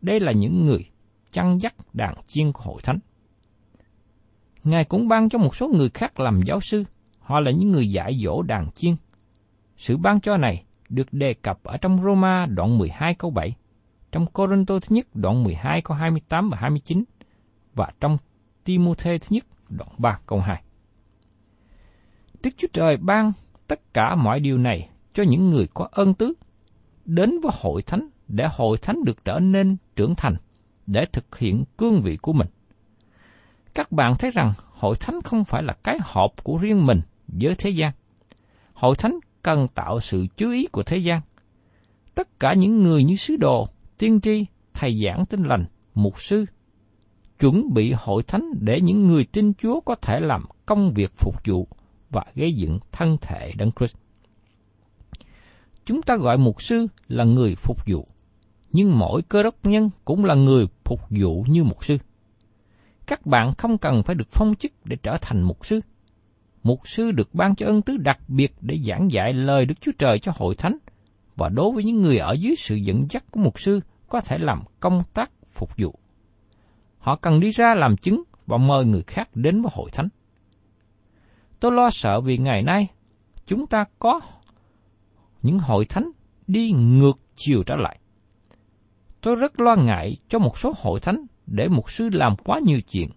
Đây 0.00 0.20
là 0.20 0.32
những 0.32 0.66
người 0.66 0.84
chăn 1.32 1.58
dắt 1.62 1.74
đàn 1.92 2.14
chiên 2.26 2.52
của 2.52 2.62
hội 2.62 2.82
thánh. 2.82 2.98
Ngài 4.64 4.84
cũng 4.84 5.08
ban 5.08 5.28
cho 5.28 5.38
một 5.38 5.56
số 5.56 5.68
người 5.68 5.88
khác 5.94 6.20
làm 6.20 6.40
giáo 6.46 6.60
sư, 6.60 6.84
họ 7.28 7.40
là 7.40 7.50
những 7.50 7.72
người 7.72 7.90
dạy 7.90 8.20
dỗ 8.24 8.42
đàn 8.42 8.70
chiên. 8.70 8.96
Sự 9.76 9.96
ban 9.96 10.20
cho 10.20 10.36
này 10.36 10.64
được 10.88 11.12
đề 11.12 11.34
cập 11.34 11.64
ở 11.64 11.76
trong 11.76 12.02
Roma 12.02 12.46
đoạn 12.46 12.78
12 12.78 13.14
câu 13.14 13.30
7, 13.30 13.56
trong 14.12 14.26
Corinto 14.26 14.78
thứ 14.78 14.94
nhất 14.94 15.06
đoạn 15.14 15.44
12 15.44 15.82
câu 15.82 15.96
28 15.96 16.50
và 16.50 16.58
29, 16.60 17.04
và 17.74 17.92
trong 18.00 18.18
Timôthê 18.64 19.18
thứ 19.18 19.26
nhất 19.30 19.44
đoạn 19.68 19.90
3 19.98 20.18
câu 20.26 20.40
2. 20.40 20.62
Đức 22.42 22.50
Chúa 22.56 22.68
Trời 22.72 22.96
ban 22.96 23.32
tất 23.66 23.94
cả 23.94 24.14
mọi 24.14 24.40
điều 24.40 24.58
này 24.58 24.88
cho 25.14 25.22
những 25.22 25.50
người 25.50 25.66
có 25.74 25.88
ơn 25.92 26.14
tứ, 26.14 26.32
đến 27.04 27.40
với 27.40 27.52
hội 27.54 27.82
thánh 27.82 28.08
để 28.28 28.48
hội 28.50 28.78
thánh 28.78 29.04
được 29.04 29.24
trở 29.24 29.38
nên 29.38 29.76
trưởng 29.96 30.14
thành, 30.14 30.36
để 30.86 31.04
thực 31.04 31.38
hiện 31.38 31.64
cương 31.76 32.00
vị 32.02 32.16
của 32.16 32.32
mình. 32.32 32.48
Các 33.74 33.92
bạn 33.92 34.14
thấy 34.18 34.30
rằng 34.30 34.52
hội 34.56 34.96
thánh 35.00 35.20
không 35.22 35.44
phải 35.44 35.62
là 35.62 35.72
cái 35.84 35.98
hộp 36.02 36.44
của 36.44 36.56
riêng 36.56 36.86
mình 36.86 37.00
với 37.28 37.54
thế 37.54 37.70
gian. 37.70 37.92
Hội 38.72 38.96
thánh 38.96 39.18
cần 39.42 39.68
tạo 39.68 40.00
sự 40.00 40.26
chú 40.36 40.50
ý 40.50 40.66
của 40.66 40.82
thế 40.82 40.96
gian. 40.96 41.20
Tất 42.14 42.40
cả 42.40 42.54
những 42.54 42.82
người 42.82 43.04
như 43.04 43.16
sứ 43.16 43.36
đồ, 43.36 43.68
tiên 43.98 44.20
tri, 44.20 44.46
thầy 44.74 45.02
giảng 45.04 45.26
tin 45.26 45.42
lành, 45.42 45.64
mục 45.94 46.20
sư, 46.20 46.44
chuẩn 47.38 47.74
bị 47.74 47.92
hội 47.96 48.22
thánh 48.22 48.50
để 48.60 48.80
những 48.80 49.06
người 49.08 49.24
tin 49.24 49.54
Chúa 49.54 49.80
có 49.80 49.94
thể 49.94 50.20
làm 50.20 50.44
công 50.66 50.92
việc 50.94 51.12
phục 51.16 51.34
vụ 51.44 51.68
và 52.10 52.24
gây 52.34 52.52
dựng 52.52 52.78
thân 52.92 53.16
thể 53.20 53.52
Đấng 53.56 53.70
Christ. 53.78 53.96
Chúng 55.84 56.02
ta 56.02 56.16
gọi 56.16 56.38
mục 56.38 56.62
sư 56.62 56.86
là 57.08 57.24
người 57.24 57.54
phục 57.54 57.86
vụ, 57.86 58.06
nhưng 58.72 58.98
mỗi 58.98 59.22
cơ 59.22 59.42
đốc 59.42 59.54
nhân 59.66 59.90
cũng 60.04 60.24
là 60.24 60.34
người 60.34 60.66
phục 60.84 61.00
vụ 61.10 61.44
như 61.48 61.64
mục 61.64 61.84
sư. 61.84 61.98
Các 63.06 63.26
bạn 63.26 63.54
không 63.54 63.78
cần 63.78 64.02
phải 64.02 64.14
được 64.14 64.28
phong 64.30 64.54
chức 64.54 64.72
để 64.84 64.96
trở 65.02 65.18
thành 65.20 65.42
mục 65.42 65.66
sư. 65.66 65.80
Mục 66.62 66.88
sư 66.88 67.12
được 67.12 67.34
ban 67.34 67.54
cho 67.54 67.66
ân 67.66 67.82
tứ 67.82 67.96
đặc 67.96 68.18
biệt 68.28 68.54
để 68.60 68.78
giảng 68.86 69.10
dạy 69.10 69.32
lời 69.32 69.64
Đức 69.64 69.74
Chúa 69.80 69.92
Trời 69.98 70.18
cho 70.18 70.32
hội 70.36 70.54
thánh, 70.54 70.78
và 71.36 71.48
đối 71.48 71.72
với 71.72 71.84
những 71.84 72.02
người 72.02 72.18
ở 72.18 72.32
dưới 72.32 72.56
sự 72.56 72.74
dẫn 72.74 73.06
dắt 73.10 73.24
của 73.30 73.40
mục 73.40 73.60
sư 73.60 73.80
có 74.08 74.20
thể 74.20 74.38
làm 74.38 74.62
công 74.80 75.02
tác 75.14 75.30
phục 75.52 75.70
vụ. 75.76 75.94
Họ 76.98 77.16
cần 77.16 77.40
đi 77.40 77.50
ra 77.50 77.74
làm 77.74 77.96
chứng 77.96 78.22
và 78.46 78.56
mời 78.56 78.84
người 78.84 79.02
khác 79.06 79.28
đến 79.34 79.62
với 79.62 79.70
hội 79.74 79.90
thánh. 79.90 80.08
Tôi 81.60 81.72
lo 81.72 81.90
sợ 81.90 82.20
vì 82.20 82.38
ngày 82.38 82.62
nay 82.62 82.88
chúng 83.46 83.66
ta 83.66 83.84
có 83.98 84.20
những 85.42 85.58
hội 85.58 85.84
thánh 85.84 86.10
đi 86.46 86.72
ngược 86.72 87.18
chiều 87.34 87.62
trở 87.62 87.76
lại. 87.76 87.98
Tôi 89.20 89.36
rất 89.36 89.60
lo 89.60 89.76
ngại 89.76 90.16
cho 90.28 90.38
một 90.38 90.58
số 90.58 90.72
hội 90.76 91.00
thánh 91.00 91.26
để 91.46 91.68
mục 91.68 91.90
sư 91.90 92.08
làm 92.12 92.36
quá 92.36 92.60
nhiều 92.64 92.80
chuyện. 92.80 93.10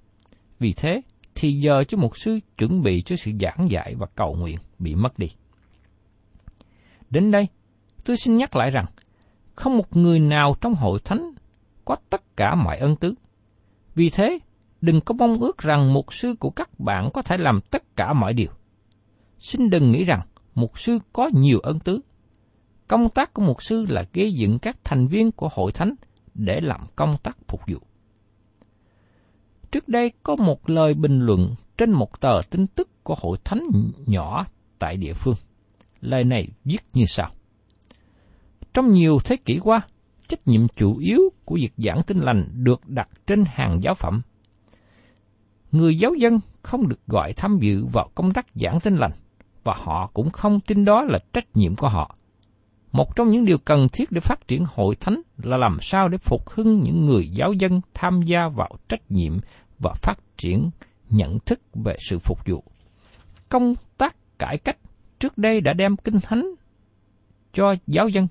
Vì 0.60 0.74
thế, 0.74 1.02
thì 1.42 1.52
giờ 1.52 1.84
cho 1.84 1.98
một 1.98 2.18
sư 2.18 2.40
chuẩn 2.58 2.82
bị 2.82 3.02
cho 3.02 3.16
sự 3.16 3.32
giảng 3.40 3.68
dạy 3.70 3.96
và 3.96 4.08
cầu 4.16 4.36
nguyện 4.36 4.58
bị 4.80 4.96
mất 4.96 5.20
đi. 5.20 5.28
Đến 7.10 7.32
đây, 7.32 7.48
tôi 8.06 8.18
xin 8.18 8.38
nhắc 8.38 8.56
lại 8.56 8.70
rằng, 8.70 8.86
không 9.56 9.78
một 9.78 9.98
người 9.98 10.20
nào 10.20 10.56
trong 10.62 10.74
hội 10.74 11.00
thánh 11.04 11.32
có 11.86 11.96
tất 12.10 12.38
cả 12.38 12.56
mọi 12.56 12.78
ân 12.78 12.96
tứ. 12.96 13.14
Vì 13.96 14.10
thế, 14.10 14.40
đừng 14.82 15.02
có 15.02 15.14
mong 15.14 15.40
ước 15.40 15.58
rằng 15.58 15.94
mục 15.94 16.14
sư 16.14 16.36
của 16.40 16.50
các 16.50 16.80
bạn 16.80 17.10
có 17.14 17.22
thể 17.22 17.38
làm 17.38 17.62
tất 17.72 17.96
cả 17.96 18.14
mọi 18.14 18.34
điều. 18.34 18.50
Xin 19.40 19.70
đừng 19.70 19.92
nghĩ 19.92 20.04
rằng 20.04 20.22
mục 20.56 20.80
sư 20.80 21.00
có 21.14 21.30
nhiều 21.34 21.60
ân 21.60 21.80
tứ. 21.80 22.00
Công 22.88 23.10
tác 23.10 23.34
của 23.34 23.42
mục 23.42 23.64
sư 23.64 23.86
là 23.90 24.06
gây 24.14 24.34
dựng 24.34 24.60
các 24.60 24.78
thành 24.84 25.08
viên 25.08 25.32
của 25.32 25.50
hội 25.52 25.72
thánh 25.72 25.96
để 26.34 26.62
làm 26.62 26.82
công 26.96 27.18
tác 27.24 27.38
phục 27.48 27.62
vụ. 27.68 27.80
Trước 29.72 29.88
đây 29.88 30.12
có 30.24 30.36
một 30.36 30.70
lời 30.70 30.94
bình 30.94 31.20
luận 31.20 31.56
trên 31.78 31.92
một 31.92 32.20
tờ 32.20 32.40
tin 32.50 32.68
tức 32.68 33.04
của 33.04 33.16
hội 33.22 33.38
thánh 33.44 33.62
nhỏ 34.06 34.46
tại 34.80 34.98
địa 34.98 35.14
phương. 35.14 35.36
Lời 36.02 36.24
này 36.24 36.48
viết 36.66 36.82
như 36.94 37.06
sau. 37.08 37.32
Trong 38.74 38.92
nhiều 38.92 39.20
thế 39.26 39.36
kỷ 39.36 39.60
qua, 39.64 39.82
trách 40.28 40.48
nhiệm 40.48 40.68
chủ 40.68 40.98
yếu 40.98 41.22
của 41.46 41.56
việc 41.56 41.74
giảng 41.78 42.02
tin 42.08 42.18
lành 42.18 42.50
được 42.54 42.90
đặt 42.90 43.10
trên 43.28 43.44
hàng 43.48 43.80
giáo 43.84 43.94
phẩm. 43.94 44.22
Người 45.72 45.98
giáo 45.98 46.14
dân 46.14 46.40
không 46.62 46.88
được 46.88 47.00
gọi 47.08 47.34
tham 47.34 47.58
dự 47.62 47.86
vào 47.86 48.10
công 48.16 48.34
tác 48.34 48.46
giảng 48.56 48.80
tin 48.80 48.96
lành, 48.96 49.12
và 49.64 49.74
họ 49.78 50.12
cũng 50.14 50.30
không 50.30 50.60
tin 50.60 50.86
đó 50.86 51.04
là 51.04 51.20
trách 51.34 51.46
nhiệm 51.54 51.76
của 51.76 51.90
họ. 51.90 52.16
Một 52.92 53.16
trong 53.16 53.30
những 53.30 53.46
điều 53.46 53.58
cần 53.58 53.88
thiết 53.94 54.12
để 54.12 54.20
phát 54.20 54.48
triển 54.48 54.66
hội 54.68 54.96
thánh 54.96 55.22
là 55.38 55.58
làm 55.58 55.78
sao 55.82 56.08
để 56.08 56.18
phục 56.18 56.50
hưng 56.50 56.82
những 56.82 57.06
người 57.06 57.30
giáo 57.30 57.54
dân 57.54 57.82
tham 57.94 58.22
gia 58.22 58.48
vào 58.48 58.70
trách 58.90 59.12
nhiệm 59.12 59.38
và 59.80 59.94
phát 59.94 60.20
triển 60.38 60.70
nhận 61.10 61.40
thức 61.40 61.62
về 61.74 61.96
sự 62.10 62.20
phục 62.20 62.40
vụ. 62.46 62.64
Công 63.50 63.74
tác 63.98 64.16
cải 64.40 64.58
cách 64.58 64.78
trước 65.20 65.38
đây 65.38 65.62
đã 65.62 65.74
đem 65.74 65.98
kinh 65.98 66.20
thánh 66.20 66.46
cho 67.54 67.76
giáo 67.88 68.08
dân 68.08 68.28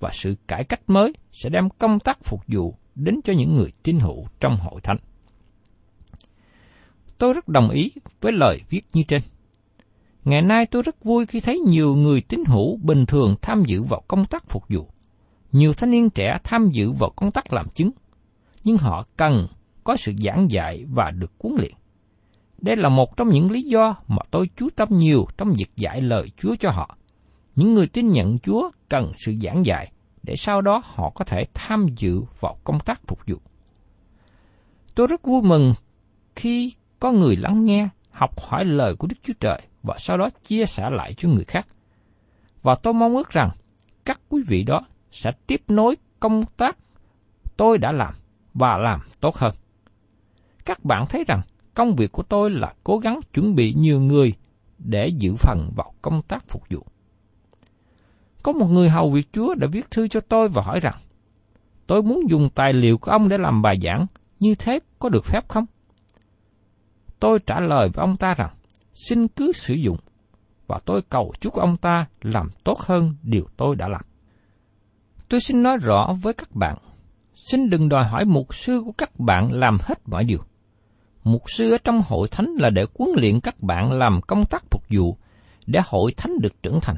và 0.00 0.10
sự 0.12 0.34
cải 0.48 0.64
cách 0.64 0.80
mới 0.86 1.12
sẽ 1.32 1.48
đem 1.48 1.68
công 1.70 2.00
tác 2.00 2.18
phục 2.24 2.40
vụ 2.46 2.74
đến 2.94 3.20
cho 3.24 3.32
những 3.32 3.56
người 3.56 3.72
tin 3.82 3.98
hữu 3.98 4.24
trong 4.40 4.56
hội 4.56 4.80
thánh. 4.80 4.96
Tôi 7.18 7.32
rất 7.32 7.48
đồng 7.48 7.70
ý 7.70 7.92
với 8.20 8.32
lời 8.32 8.60
viết 8.70 8.82
như 8.92 9.02
trên. 9.08 9.22
Ngày 10.24 10.42
nay 10.42 10.66
tôi 10.66 10.82
rất 10.82 11.04
vui 11.04 11.26
khi 11.26 11.40
thấy 11.40 11.58
nhiều 11.58 11.94
người 11.94 12.20
tín 12.20 12.44
hữu 12.46 12.78
bình 12.82 13.06
thường 13.06 13.36
tham 13.42 13.62
dự 13.66 13.82
vào 13.82 14.02
công 14.08 14.24
tác 14.24 14.48
phục 14.48 14.64
vụ. 14.68 14.88
Nhiều 15.52 15.72
thanh 15.72 15.90
niên 15.90 16.10
trẻ 16.10 16.38
tham 16.44 16.68
dự 16.72 16.90
vào 16.92 17.10
công 17.16 17.30
tác 17.30 17.52
làm 17.52 17.68
chứng. 17.68 17.90
Nhưng 18.64 18.76
họ 18.76 19.04
cần 19.16 19.46
có 19.84 19.96
sự 19.96 20.12
giảng 20.18 20.50
dạy 20.50 20.84
và 20.88 21.10
được 21.10 21.32
huấn 21.38 21.54
luyện. 21.58 21.72
Đây 22.58 22.76
là 22.76 22.88
một 22.88 23.16
trong 23.16 23.28
những 23.28 23.50
lý 23.50 23.62
do 23.62 23.96
mà 24.08 24.22
tôi 24.30 24.50
chú 24.56 24.68
tâm 24.76 24.88
nhiều 24.90 25.26
trong 25.36 25.52
việc 25.52 25.70
dạy 25.76 26.00
lời 26.00 26.30
Chúa 26.36 26.54
cho 26.60 26.70
họ. 26.70 26.96
Những 27.56 27.74
người 27.74 27.86
tin 27.86 28.08
nhận 28.08 28.38
Chúa 28.38 28.70
cần 28.88 29.12
sự 29.16 29.34
giảng 29.42 29.64
dạy 29.64 29.92
để 30.22 30.36
sau 30.36 30.60
đó 30.60 30.82
họ 30.84 31.10
có 31.14 31.24
thể 31.24 31.44
tham 31.54 31.86
dự 31.96 32.22
vào 32.40 32.58
công 32.64 32.80
tác 32.80 33.00
phục 33.06 33.18
vụ. 33.26 33.36
Tôi 34.94 35.06
rất 35.06 35.22
vui 35.22 35.42
mừng 35.42 35.72
khi 36.36 36.72
có 37.00 37.12
người 37.12 37.36
lắng 37.36 37.64
nghe, 37.64 37.88
học 38.10 38.40
hỏi 38.40 38.64
lời 38.64 38.96
của 38.96 39.06
Đức 39.06 39.16
Chúa 39.22 39.32
Trời 39.40 39.62
và 39.84 39.96
sau 39.98 40.16
đó 40.16 40.28
chia 40.42 40.66
sẻ 40.66 40.90
lại 40.90 41.14
cho 41.16 41.28
người 41.28 41.44
khác. 41.44 41.66
Và 42.62 42.74
tôi 42.74 42.94
mong 42.94 43.16
ước 43.16 43.30
rằng 43.30 43.50
các 44.04 44.20
quý 44.28 44.42
vị 44.46 44.62
đó 44.62 44.80
sẽ 45.10 45.32
tiếp 45.46 45.62
nối 45.68 45.96
công 46.20 46.42
tác 46.56 46.78
tôi 47.56 47.78
đã 47.78 47.92
làm 47.92 48.14
và 48.54 48.78
làm 48.78 49.00
tốt 49.20 49.36
hơn. 49.36 49.54
Các 50.64 50.84
bạn 50.84 51.04
thấy 51.08 51.24
rằng 51.24 51.40
công 51.74 51.96
việc 51.96 52.12
của 52.12 52.22
tôi 52.22 52.50
là 52.50 52.74
cố 52.84 52.98
gắng 52.98 53.20
chuẩn 53.34 53.54
bị 53.54 53.74
nhiều 53.74 54.00
người 54.00 54.34
để 54.78 55.08
giữ 55.08 55.34
phần 55.34 55.70
vào 55.76 55.94
công 56.02 56.22
tác 56.22 56.44
phục 56.48 56.62
vụ. 56.70 56.86
Có 58.42 58.52
một 58.52 58.66
người 58.66 58.90
hầu 58.90 59.10
việc 59.10 59.28
Chúa 59.32 59.54
đã 59.54 59.66
viết 59.72 59.90
thư 59.90 60.08
cho 60.08 60.20
tôi 60.20 60.48
và 60.48 60.62
hỏi 60.62 60.80
rằng, 60.80 60.94
tôi 61.86 62.02
muốn 62.02 62.30
dùng 62.30 62.48
tài 62.54 62.72
liệu 62.72 62.98
của 62.98 63.10
ông 63.10 63.28
để 63.28 63.38
làm 63.38 63.62
bài 63.62 63.78
giảng, 63.82 64.06
như 64.40 64.54
thế 64.54 64.78
có 64.98 65.08
được 65.08 65.24
phép 65.24 65.48
không? 65.48 65.64
Tôi 67.20 67.38
trả 67.38 67.60
lời 67.60 67.88
với 67.94 68.02
ông 68.02 68.16
ta 68.16 68.34
rằng, 68.34 68.50
xin 68.94 69.28
cứ 69.28 69.52
sử 69.52 69.74
dụng, 69.74 69.96
và 70.66 70.80
tôi 70.84 71.02
cầu 71.02 71.32
chúc 71.40 71.54
ông 71.54 71.76
ta 71.76 72.06
làm 72.22 72.48
tốt 72.64 72.78
hơn 72.78 73.16
điều 73.22 73.46
tôi 73.56 73.76
đã 73.76 73.88
làm. 73.88 74.02
Tôi 75.28 75.40
xin 75.40 75.62
nói 75.62 75.76
rõ 75.82 76.14
với 76.22 76.34
các 76.34 76.52
bạn, 76.54 76.78
xin 77.34 77.70
đừng 77.70 77.88
đòi 77.88 78.04
hỏi 78.04 78.24
mục 78.24 78.54
sư 78.54 78.82
của 78.84 78.92
các 78.92 79.20
bạn 79.20 79.52
làm 79.52 79.76
hết 79.80 79.98
mọi 80.04 80.24
điều. 80.24 80.38
Mục 81.24 81.42
sư 81.46 81.70
ở 81.70 81.78
trong 81.84 82.02
hội 82.08 82.28
thánh 82.28 82.46
là 82.58 82.70
để 82.70 82.84
huấn 82.98 83.10
luyện 83.16 83.40
các 83.40 83.60
bạn 83.60 83.92
làm 83.92 84.20
công 84.26 84.44
tác 84.44 84.64
phục 84.70 84.82
vụ, 84.90 85.16
để 85.66 85.80
hội 85.86 86.12
thánh 86.16 86.32
được 86.40 86.62
trưởng 86.62 86.80
thành. 86.82 86.96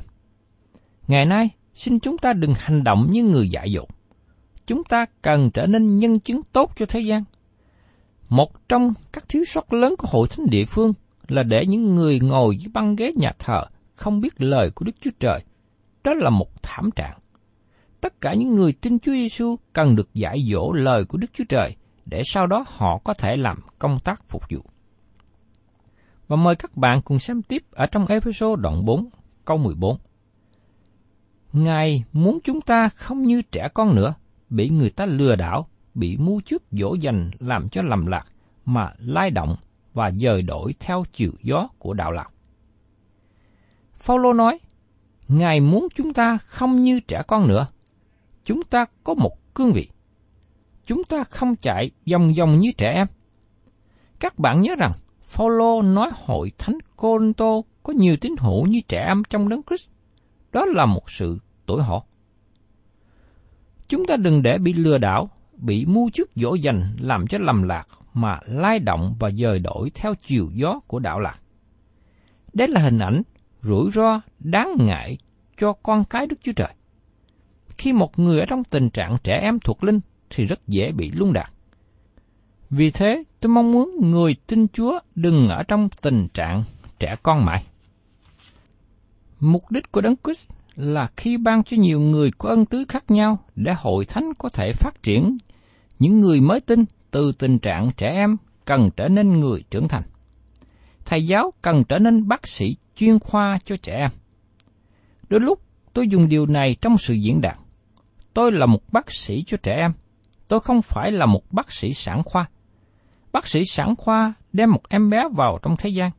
Ngày 1.09 1.26
nay, 1.26 1.50
xin 1.74 2.00
chúng 2.00 2.18
ta 2.18 2.32
đừng 2.32 2.52
hành 2.59 2.85
động 2.85 3.06
như 3.11 3.22
người 3.22 3.48
dại 3.48 3.72
dột. 3.72 3.88
Chúng 4.66 4.85
ta 4.85 5.06
cần 5.22 5.50
trở 5.50 5.66
nên 5.66 5.98
nhân 5.98 6.20
chứng 6.20 6.40
tốt 6.52 6.72
cho 6.76 6.87
thế 6.87 7.00
gian. 7.00 7.24
Một 8.28 8.68
trong 8.68 8.92
các 9.12 9.24
thiếu 9.28 9.44
sót 9.46 9.72
lớn 9.72 9.94
của 9.98 10.09
hội 10.11 10.28
thánh 10.28 10.46
địa 10.50 10.64
phương 10.64 10.92
là 11.29 11.43
để 11.43 11.67
những 11.67 11.95
người 11.95 12.21
ngồi 12.21 12.57
dưới 12.57 12.71
băng 12.75 12.97
ghế 12.97 13.12
nhà 13.17 13.33
thờ 13.39 13.65
không 13.95 14.21
biết 14.21 14.41
lời 14.41 14.71
của 14.71 14.85
Đức 14.85 14.93
Chúa 15.01 15.11
Trời. 15.21 15.45
Đó 16.05 16.15
là 16.15 16.31
một 16.31 16.62
thảm 16.62 16.91
trạng. 16.91 17.19
Tất 18.01 18.21
cả 18.21 18.35
những 18.35 18.55
người 18.55 18.73
tin 18.73 18.99
Chúa 18.99 19.12
Giêsu 19.12 19.57
cần 19.73 19.97
được 19.97 20.15
dạy 20.15 20.49
dỗ 20.53 20.73
lời 20.73 21.05
của 21.05 21.19
Đức 21.19 21.31
Chúa 21.33 21.45
Trời 21.49 21.77
để 22.07 22.23
sau 22.25 22.47
đó 22.47 22.65
họ 22.69 22.99
có 23.05 23.15
thể 23.15 23.37
làm 23.37 23.61
công 23.79 23.99
tác 23.99 24.29
phục 24.29 24.43
vụ. 24.51 24.61
Và 26.29 26.37
mời 26.37 26.57
các 26.57 26.77
bạn 26.77 27.03
cùng 27.03 27.19
xem 27.19 27.43
tiếp 27.43 27.62
ở 27.71 27.87
trong 27.87 28.07
episode 28.07 28.62
đoạn 28.62 28.85
4, 28.85 29.09
câu 29.45 29.59
14. 29.59 29.99
Ngài 31.53 32.05
muốn 32.12 32.39
chúng 32.45 32.61
ta 32.61 32.89
không 32.89 33.23
như 33.23 33.43
trẻ 33.43 33.69
con 33.75 33.95
nữa, 33.95 34.15
bị 34.51 34.69
người 34.69 34.91
ta 34.91 35.07
lừa 35.07 35.37
đảo, 35.37 35.69
bị 35.95 36.17
mua 36.17 36.41
trước 36.41 36.62
dỗ 36.71 36.95
dành 36.95 37.31
làm 37.39 37.69
cho 37.69 37.83
lầm 37.83 38.07
lạc, 38.07 38.27
mà 38.65 38.93
lai 38.99 39.31
động 39.31 39.57
và 39.96 40.11
dời 40.11 40.42
đổi 40.42 40.74
theo 40.80 41.04
chiều 41.12 41.32
gió 41.42 41.68
của 41.78 41.94
đạo 41.94 42.12
lạc. 42.12 42.30
Phaolô 43.94 44.32
nói, 44.32 44.59
Ngài 45.28 45.61
muốn 45.61 45.88
chúng 45.94 46.14
ta 46.14 46.38
không 46.46 46.82
như 46.82 47.00
trẻ 47.00 47.22
con 47.28 47.48
nữa. 47.48 47.66
Chúng 48.44 48.62
ta 48.62 48.87
có 49.04 49.14
một 49.14 49.54
cương 49.54 49.72
vị. 49.72 49.88
Chúng 50.87 51.04
ta 51.04 51.24
không 51.24 51.56
chạy 51.56 51.90
vòng 52.12 52.32
vòng 52.38 52.59
như 52.59 52.72
trẻ 52.78 52.92
em. 52.92 53.06
Các 54.20 54.38
bạn 54.38 54.62
nhớ 54.62 54.74
rằng, 54.78 54.92
Phaolô 55.22 55.82
nói 55.82 56.11
hội 56.14 56.52
thánh 56.59 56.78
Corinto 56.96 57.52
có 57.82 57.92
nhiều 57.92 58.16
tín 58.20 58.35
hữu 58.38 58.66
như 58.66 58.80
trẻ 58.88 59.04
em 59.06 59.22
trong 59.30 59.48
đấng 59.48 59.62
Christ. 59.62 59.88
Đó 60.52 60.64
là 60.64 60.87
một 60.87 61.11
sự 61.11 61.38
tuổi 61.66 61.82
họ. 61.82 62.04
Chúng 63.88 64.04
ta 64.04 64.16
đừng 64.16 64.42
để 64.42 64.59
bị 64.59 64.72
lừa 64.72 64.98
đảo, 64.98 65.30
bị 65.52 65.87
mưu 65.87 66.11
chức 66.11 66.30
dỗ 66.35 66.54
dành 66.54 66.82
làm 67.00 67.26
cho 67.26 67.38
lầm 67.38 67.62
lạc 67.62 67.88
mà 68.16 68.38
lai 68.46 68.79
động 68.79 69.14
và 69.18 69.31
dời 69.31 69.59
đổi 69.59 69.90
theo 69.94 70.14
chiều 70.14 70.50
gió 70.55 70.81
của 70.87 70.98
đạo 70.98 71.20
lạc. 71.20 71.40
Đây 72.52 72.68
là 72.68 72.81
hình 72.81 72.98
ảnh 72.98 73.22
rủi 73.62 73.90
ro 73.90 74.20
đáng 74.38 74.76
ngại 74.79 75.18
cho 75.59 75.72
con 75.72 76.05
cái 76.05 76.26
Đức 76.26 76.37
Chúa 76.42 76.52
Trời. 76.52 76.74
Khi 77.79 77.92
một 77.92 78.18
người 78.18 78.40
ở 78.40 78.46
trong 78.46 78.64
tình 78.64 78.90
trạng 78.90 79.16
trẻ 79.24 79.38
em 79.42 79.61
thuộc 79.61 79.85
linh 79.85 80.00
thì 80.31 80.44
rất 80.44 80.68
dễ 80.68 80.92
bị 80.92 81.11
lung 81.11 81.33
đạt. 81.33 81.50
Vì 82.70 82.90
thế, 82.90 83.22
tôi 83.40 83.50
mong 83.50 83.72
muốn 83.72 83.90
người 84.00 84.37
tin 84.46 84.68
Chúa 84.68 84.98
đừng 85.14 85.48
ở 85.48 85.62
trong 85.62 85.88
tình 86.02 86.29
trạng 86.35 86.62
trẻ 86.98 87.16
con 87.22 87.44
mãi. 87.44 87.64
Mục 89.40 89.70
đích 89.70 89.92
của 89.92 90.00
Đấng 90.00 90.16
Christ 90.24 90.50
là 90.76 91.11
khi 91.16 91.37
ban 91.37 91.64
cho 91.64 91.76
nhiều 91.76 92.00
người 92.00 92.31
có 92.38 92.48
ân 92.48 92.64
tứ 92.64 92.85
khác 92.88 93.11
nhau 93.11 93.38
để 93.57 93.74
hội 93.76 94.05
thánh 94.05 94.35
có 94.38 94.48
thể 94.48 94.72
phát 94.72 95.02
triển 95.02 95.37
những 95.98 96.20
người 96.20 96.40
mới 96.40 96.61
tin 96.61 96.85
từ 97.16 97.33
tình 97.33 97.59
trạng 97.59 97.90
trẻ 97.96 98.11
em 98.11 98.37
cần 98.64 98.90
trở 98.96 99.09
nên 99.09 99.40
người 99.40 99.64
trưởng 99.70 99.88
thành. 99.88 100.02
Thầy 101.05 101.26
giáo 101.26 101.52
cần 101.62 101.85
trở 101.85 101.98
nên 101.98 102.29
bác 102.29 102.46
sĩ 102.46 102.76
chuyên 102.96 103.18
khoa 103.18 103.59
cho 103.64 103.76
trẻ 103.76 103.94
em. 103.96 104.11
Đôi 105.29 105.40
lúc 105.40 105.61
tôi 105.92 106.09
dùng 106.09 106.29
điều 106.29 106.46
này 106.46 106.76
trong 106.81 106.98
sự 106.98 107.14
diễn 107.14 107.40
đạt. 107.40 107.57
Tôi 108.35 108.52
là 108.52 108.66
một 108.66 108.92
bác 108.92 109.11
sĩ 109.11 109.44
cho 109.46 109.57
trẻ 109.62 109.76
em. 109.76 109.92
Tôi 110.48 110.61
không 110.61 110.83
phải 110.83 111.12
là 111.12 111.26
một 111.26 111.52
bác 111.52 111.72
sĩ 111.72 111.94
sản 111.94 112.22
khoa. 112.24 112.48
Bác 113.33 113.46
sĩ 113.46 113.64
sản 113.64 113.94
khoa 113.98 114.33
đem 114.52 114.72
một 114.72 114.88
em 114.88 115.11
bé 115.11 115.29
vào 115.37 115.59
trong 115.62 115.76
thế 115.76 115.90
gian. 115.90 116.11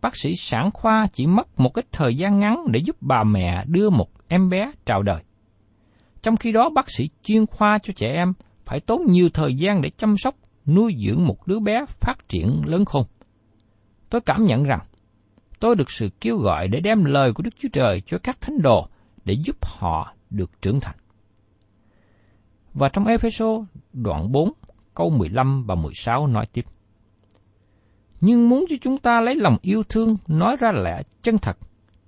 Bác 0.00 0.16
sĩ 0.16 0.34
sản 0.36 0.70
khoa 0.74 1.06
chỉ 1.12 1.26
mất 1.26 1.60
một 1.60 1.74
ít 1.74 1.86
thời 1.92 2.16
gian 2.16 2.38
ngắn 2.38 2.64
để 2.70 2.80
giúp 2.80 2.96
bà 3.00 3.24
mẹ 3.24 3.64
đưa 3.66 3.90
một 3.90 4.10
em 4.28 4.48
bé 4.48 4.72
chào 4.84 5.02
đời. 5.02 5.22
Trong 6.22 6.36
khi 6.36 6.52
đó, 6.52 6.70
bác 6.74 6.90
sĩ 6.90 7.08
chuyên 7.22 7.46
khoa 7.46 7.78
cho 7.78 7.92
trẻ 7.96 8.12
em 8.14 8.32
phải 8.70 8.80
tốn 8.80 9.02
nhiều 9.06 9.28
thời 9.34 9.54
gian 9.54 9.82
để 9.82 9.90
chăm 9.90 10.16
sóc, 10.16 10.34
nuôi 10.66 10.94
dưỡng 11.06 11.26
một 11.26 11.46
đứa 11.46 11.60
bé 11.60 11.84
phát 11.88 12.28
triển 12.28 12.62
lớn 12.66 12.84
khôn. 12.84 13.06
Tôi 14.10 14.20
cảm 14.20 14.44
nhận 14.44 14.62
rằng, 14.62 14.80
tôi 15.60 15.76
được 15.76 15.90
sự 15.90 16.10
kêu 16.20 16.38
gọi 16.38 16.68
để 16.68 16.80
đem 16.80 17.04
lời 17.04 17.32
của 17.32 17.42
Đức 17.42 17.54
Chúa 17.58 17.68
Trời 17.72 18.02
cho 18.06 18.18
các 18.18 18.40
thánh 18.40 18.62
đồ 18.62 18.88
để 19.24 19.34
giúp 19.44 19.56
họ 19.62 20.14
được 20.30 20.62
trưởng 20.62 20.80
thành. 20.80 20.96
Và 22.74 22.88
trong 22.88 23.06
Epheso 23.06 23.46
đoạn 23.92 24.32
4, 24.32 24.52
câu 24.94 25.10
15 25.10 25.64
và 25.66 25.74
16 25.74 26.26
nói 26.26 26.46
tiếp. 26.52 26.64
Nhưng 28.20 28.48
muốn 28.48 28.64
cho 28.70 28.76
chúng 28.80 28.98
ta 28.98 29.20
lấy 29.20 29.34
lòng 29.34 29.56
yêu 29.62 29.82
thương 29.88 30.16
nói 30.26 30.56
ra 30.60 30.72
lẽ 30.72 31.02
chân 31.22 31.38
thật, 31.38 31.58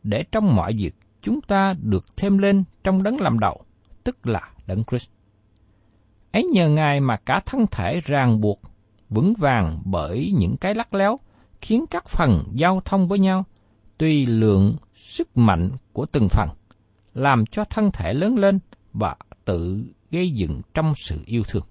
để 0.02 0.24
trong 0.32 0.56
mọi 0.56 0.72
việc 0.76 0.94
chúng 1.22 1.40
ta 1.40 1.74
được 1.82 2.16
thêm 2.16 2.38
lên 2.38 2.64
trong 2.84 3.02
đấng 3.02 3.20
làm 3.20 3.38
đầu, 3.38 3.64
tức 4.04 4.26
là 4.26 4.50
đấng 4.66 4.84
Christ. 4.84 5.10
Ấy 6.32 6.44
nhờ 6.44 6.68
Ngài 6.68 7.00
mà 7.00 7.16
cả 7.16 7.40
thân 7.46 7.66
thể 7.70 8.00
ràng 8.04 8.40
buộc, 8.40 8.60
vững 9.10 9.34
vàng 9.38 9.82
bởi 9.84 10.32
những 10.38 10.56
cái 10.56 10.74
lắc 10.74 10.94
léo, 10.94 11.18
khiến 11.60 11.84
các 11.90 12.08
phần 12.08 12.44
giao 12.52 12.80
thông 12.84 13.08
với 13.08 13.18
nhau, 13.18 13.44
tùy 13.98 14.26
lượng 14.26 14.76
sức 14.96 15.36
mạnh 15.36 15.70
của 15.92 16.06
từng 16.06 16.28
phần, 16.28 16.48
làm 17.14 17.46
cho 17.46 17.64
thân 17.64 17.90
thể 17.92 18.14
lớn 18.14 18.38
lên 18.38 18.58
và 18.92 19.16
tự 19.44 19.84
gây 20.10 20.30
dựng 20.30 20.60
trong 20.74 20.92
sự 20.96 21.20
yêu 21.26 21.42
thương. 21.48 21.64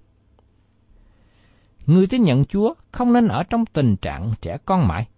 Người 1.86 2.06
tin 2.06 2.22
nhận 2.22 2.44
Chúa 2.44 2.74
không 2.92 3.12
nên 3.12 3.28
ở 3.28 3.42
trong 3.42 3.66
tình 3.66 3.96
trạng 3.96 4.32
trẻ 4.40 4.58
con 4.64 4.88
mãi, 4.88 5.08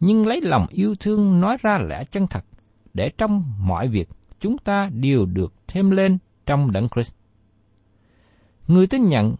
nhưng 0.00 0.26
lấy 0.26 0.40
lòng 0.40 0.66
yêu 0.70 0.94
thương 1.00 1.40
nói 1.40 1.56
ra 1.60 1.78
lẽ 1.78 2.04
chân 2.04 2.26
thật, 2.26 2.44
để 2.94 3.10
trong 3.18 3.44
mọi 3.58 3.88
việc 3.88 4.08
chúng 4.40 4.58
ta 4.58 4.90
đều 4.92 5.26
được 5.26 5.52
thêm 5.68 5.90
lên 5.90 6.18
trong 6.46 6.72
đấng 6.72 6.88
Christ. 6.88 7.19
Người 8.70 8.86
tin 8.86 9.08
nhận 9.08 9.34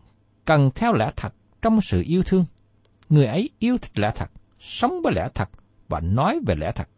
cần 0.44 0.70
theo 0.74 0.92
lẽ 0.92 1.10
thật 1.16 1.34
trong 1.62 1.80
sự 1.80 2.02
yêu 2.06 2.22
thương. 2.22 2.44
Người 3.08 3.26
ấy 3.26 3.50
yêu 3.58 3.78
thích 3.78 3.98
lẽ 3.98 4.10
thật, 4.14 4.30
sống 4.58 5.02
với 5.02 5.12
lẽ 5.12 5.28
thật 5.34 5.50
và 5.88 6.00
nói 6.00 6.40
về 6.46 6.54
lẽ 6.54 6.72
thật. 6.74 6.88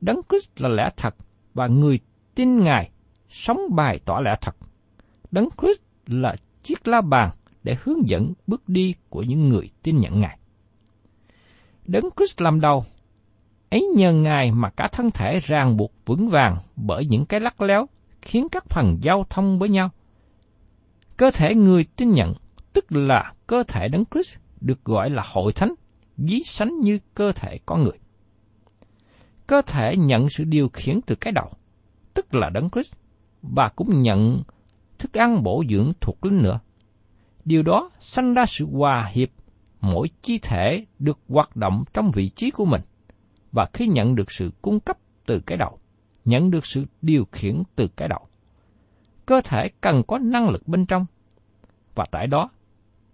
Đấng 0.00 0.20
Christ 0.28 0.50
là 0.56 0.68
lẽ 0.68 0.88
thật 0.96 1.14
và 1.54 1.66
người 1.66 2.00
tin 2.34 2.64
Ngài 2.64 2.90
sống 3.28 3.60
bài 3.70 4.00
tỏ 4.04 4.20
lẽ 4.24 4.36
thật. 4.40 4.56
Đấng 5.30 5.48
Christ 5.58 5.80
là 6.06 6.36
chiếc 6.62 6.88
la 6.88 7.00
bàn 7.00 7.30
để 7.62 7.76
hướng 7.82 8.08
dẫn 8.08 8.32
bước 8.46 8.68
đi 8.68 8.94
của 9.08 9.22
những 9.22 9.48
người 9.48 9.70
tin 9.82 10.00
nhận 10.00 10.20
Ngài. 10.20 10.38
Đấng 11.86 12.08
Christ 12.16 12.40
làm 12.40 12.60
đầu, 12.60 12.84
ấy 13.70 13.88
nhờ 13.96 14.12
Ngài 14.12 14.52
mà 14.52 14.70
cả 14.70 14.88
thân 14.92 15.10
thể 15.10 15.40
ràng 15.40 15.76
buộc 15.76 15.92
vững 16.06 16.28
vàng 16.28 16.56
bởi 16.76 17.06
những 17.06 17.26
cái 17.26 17.40
lắc 17.40 17.60
léo 17.60 17.86
khiến 18.22 18.48
các 18.48 18.64
phần 18.66 18.98
giao 19.00 19.26
thông 19.30 19.58
với 19.58 19.68
nhau. 19.68 19.90
Cơ 21.16 21.30
thể 21.30 21.54
người 21.54 21.84
tin 21.96 22.12
nhận, 22.12 22.34
tức 22.72 22.92
là 22.92 23.32
cơ 23.46 23.62
thể 23.68 23.88
Đấng 23.88 24.04
Christ, 24.10 24.38
được 24.60 24.84
gọi 24.84 25.10
là 25.10 25.22
hội 25.26 25.52
thánh, 25.52 25.74
ví 26.16 26.42
sánh 26.44 26.80
như 26.80 26.98
cơ 27.14 27.32
thể 27.32 27.58
con 27.66 27.82
người. 27.82 27.98
Cơ 29.46 29.62
thể 29.62 29.96
nhận 29.96 30.28
sự 30.28 30.44
điều 30.44 30.68
khiển 30.68 31.00
từ 31.06 31.14
cái 31.14 31.32
đầu, 31.32 31.50
tức 32.14 32.34
là 32.34 32.50
Đấng 32.50 32.70
Christ, 32.70 32.94
và 33.42 33.68
cũng 33.68 34.02
nhận 34.02 34.42
thức 34.98 35.12
ăn 35.12 35.42
bổ 35.42 35.64
dưỡng 35.70 35.92
thuộc 36.00 36.24
linh 36.24 36.42
nữa. 36.42 36.60
Điều 37.44 37.62
đó 37.62 37.90
sanh 38.00 38.34
ra 38.34 38.46
sự 38.46 38.66
hòa 38.72 39.10
hiệp, 39.12 39.28
mỗi 39.80 40.08
chi 40.22 40.38
thể 40.38 40.86
được 40.98 41.18
hoạt 41.28 41.56
động 41.56 41.84
trong 41.94 42.10
vị 42.10 42.28
trí 42.28 42.50
của 42.50 42.64
mình, 42.64 42.82
và 43.52 43.66
khi 43.72 43.86
nhận 43.86 44.14
được 44.14 44.30
sự 44.30 44.52
cung 44.62 44.80
cấp 44.80 44.98
từ 45.26 45.40
cái 45.40 45.58
đầu, 45.58 45.78
nhận 46.24 46.50
được 46.50 46.66
sự 46.66 46.84
điều 47.02 47.24
khiển 47.32 47.62
từ 47.76 47.88
cái 47.88 48.08
đầu. 48.08 48.25
Cơ 49.26 49.40
thể 49.44 49.68
cần 49.80 50.02
có 50.02 50.18
năng 50.18 50.48
lực 50.48 50.68
bên 50.68 50.86
trong, 50.86 51.06
và 51.94 52.04
tại 52.10 52.26
đó 52.26 52.50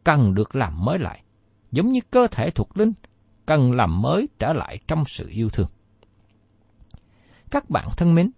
cần 0.04 0.34
được 0.34 0.56
làm 0.56 0.84
mới 0.84 0.98
lại, 0.98 1.22
giống 1.72 1.92
như 1.92 2.00
cơ 2.10 2.26
thể 2.26 2.50
thuộc 2.50 2.76
linh 2.76 2.92
cần 3.46 3.72
làm 3.72 4.02
mới 4.02 4.28
trở 4.38 4.52
lại 4.52 4.78
trong 4.88 5.04
sự 5.06 5.28
yêu 5.28 5.48
thương. 5.48 5.68
Các 7.50 7.70
bạn 7.70 7.88
thân 7.96 8.14
mến, 8.14 8.30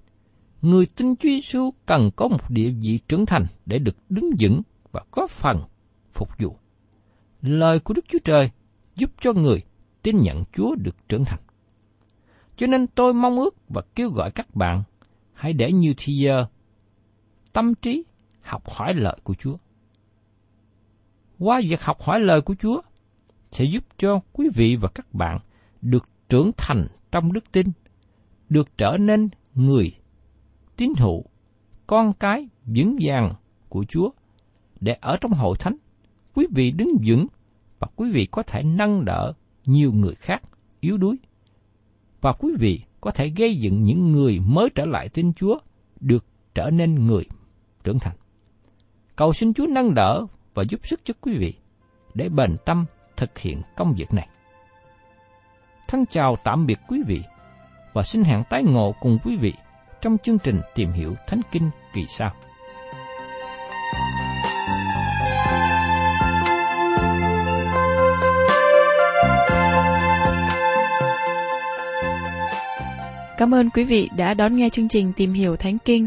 người 0.62 0.86
tin 0.96 1.16
Chúa 1.16 1.28
Giêsu 1.28 1.70
cần 1.86 2.10
có 2.16 2.28
một 2.28 2.50
địa 2.50 2.70
vị 2.80 2.98
trưởng 3.08 3.26
thành 3.26 3.46
để 3.66 3.78
được 3.78 3.96
đứng 4.08 4.30
vững 4.40 4.62
và 4.92 5.04
có 5.10 5.26
phần 5.26 5.62
phục 6.12 6.28
vụ. 6.38 6.56
Lời 7.42 7.80
của 7.80 7.94
Đức 7.94 8.04
Chúa 8.08 8.18
Trời 8.24 8.50
giúp 8.96 9.10
cho 9.20 9.32
người 9.32 9.62
tin 10.02 10.22
nhận 10.22 10.44
Chúa 10.52 10.74
được 10.74 11.08
trưởng 11.08 11.24
thành. 11.24 11.40
Cho 12.56 12.66
nên 12.66 12.86
tôi 12.86 13.14
mong 13.14 13.36
ước 13.36 13.56
và 13.68 13.82
kêu 13.94 14.10
gọi 14.10 14.30
các 14.30 14.54
bạn 14.54 14.82
hãy 15.32 15.52
để 15.52 15.72
như 15.72 15.94
thi 15.96 16.12
giờ 16.14 16.46
tâm 17.54 17.74
trí 17.74 18.04
học 18.40 18.70
hỏi 18.70 18.94
lời 18.94 19.16
của 19.24 19.34
Chúa. 19.34 19.56
Qua 21.38 21.60
việc 21.68 21.82
học 21.82 22.02
hỏi 22.02 22.20
lời 22.20 22.40
của 22.40 22.54
Chúa 22.54 22.80
sẽ 23.50 23.64
giúp 23.64 23.84
cho 23.98 24.20
quý 24.32 24.48
vị 24.54 24.76
và 24.76 24.88
các 24.88 25.14
bạn 25.14 25.38
được 25.82 26.08
trưởng 26.28 26.50
thành 26.56 26.86
trong 27.12 27.32
đức 27.32 27.52
tin, 27.52 27.66
được 28.48 28.78
trở 28.78 28.96
nên 29.00 29.28
người 29.54 29.92
tín 30.76 30.92
hữu, 30.98 31.24
con 31.86 32.12
cái 32.12 32.48
vững 32.64 32.96
vàng 33.00 33.34
của 33.68 33.84
Chúa 33.88 34.10
để 34.80 34.96
ở 35.00 35.16
trong 35.20 35.32
hội 35.32 35.56
thánh 35.58 35.76
quý 36.34 36.46
vị 36.50 36.70
đứng 36.70 36.96
vững 37.06 37.26
và 37.78 37.86
quý 37.96 38.12
vị 38.12 38.26
có 38.30 38.42
thể 38.42 38.62
nâng 38.62 39.04
đỡ 39.04 39.32
nhiều 39.66 39.92
người 39.92 40.14
khác 40.14 40.42
yếu 40.80 40.98
đuối. 40.98 41.16
Và 42.20 42.32
quý 42.32 42.52
vị 42.58 42.80
có 43.00 43.10
thể 43.10 43.28
gây 43.28 43.56
dựng 43.56 43.84
những 43.84 44.12
người 44.12 44.40
mới 44.40 44.68
trở 44.74 44.86
lại 44.86 45.08
tin 45.08 45.32
Chúa 45.32 45.58
được 46.00 46.24
trở 46.54 46.70
nên 46.70 47.06
người 47.06 47.24
trưởng 47.84 47.98
thành. 47.98 48.16
Cầu 49.16 49.32
xin 49.32 49.54
Chúa 49.54 49.66
nâng 49.66 49.94
đỡ 49.94 50.26
và 50.54 50.62
giúp 50.68 50.86
sức 50.86 51.00
cho 51.04 51.14
quý 51.20 51.36
vị 51.38 51.54
để 52.14 52.28
bền 52.28 52.56
tâm 52.64 52.86
thực 53.16 53.38
hiện 53.38 53.62
công 53.76 53.94
việc 53.96 54.14
này. 54.14 54.28
Thân 55.88 56.06
chào 56.06 56.36
tạm 56.44 56.66
biệt 56.66 56.78
quý 56.88 57.02
vị 57.06 57.22
và 57.92 58.02
xin 58.02 58.24
hẹn 58.24 58.42
tái 58.50 58.62
ngộ 58.62 58.94
cùng 59.00 59.18
quý 59.24 59.36
vị 59.36 59.52
trong 60.00 60.18
chương 60.18 60.38
trình 60.38 60.60
tìm 60.74 60.92
hiểu 60.92 61.14
Thánh 61.26 61.40
Kinh 61.52 61.70
kỳ 61.94 62.06
sau. 62.08 62.34
Cảm 73.36 73.54
ơn 73.54 73.70
quý 73.70 73.84
vị 73.84 74.10
đã 74.16 74.34
đón 74.34 74.56
nghe 74.56 74.68
chương 74.70 74.88
trình 74.88 75.12
Tìm 75.16 75.32
hiểu 75.32 75.56
Thánh 75.56 75.78
Kinh. 75.84 76.06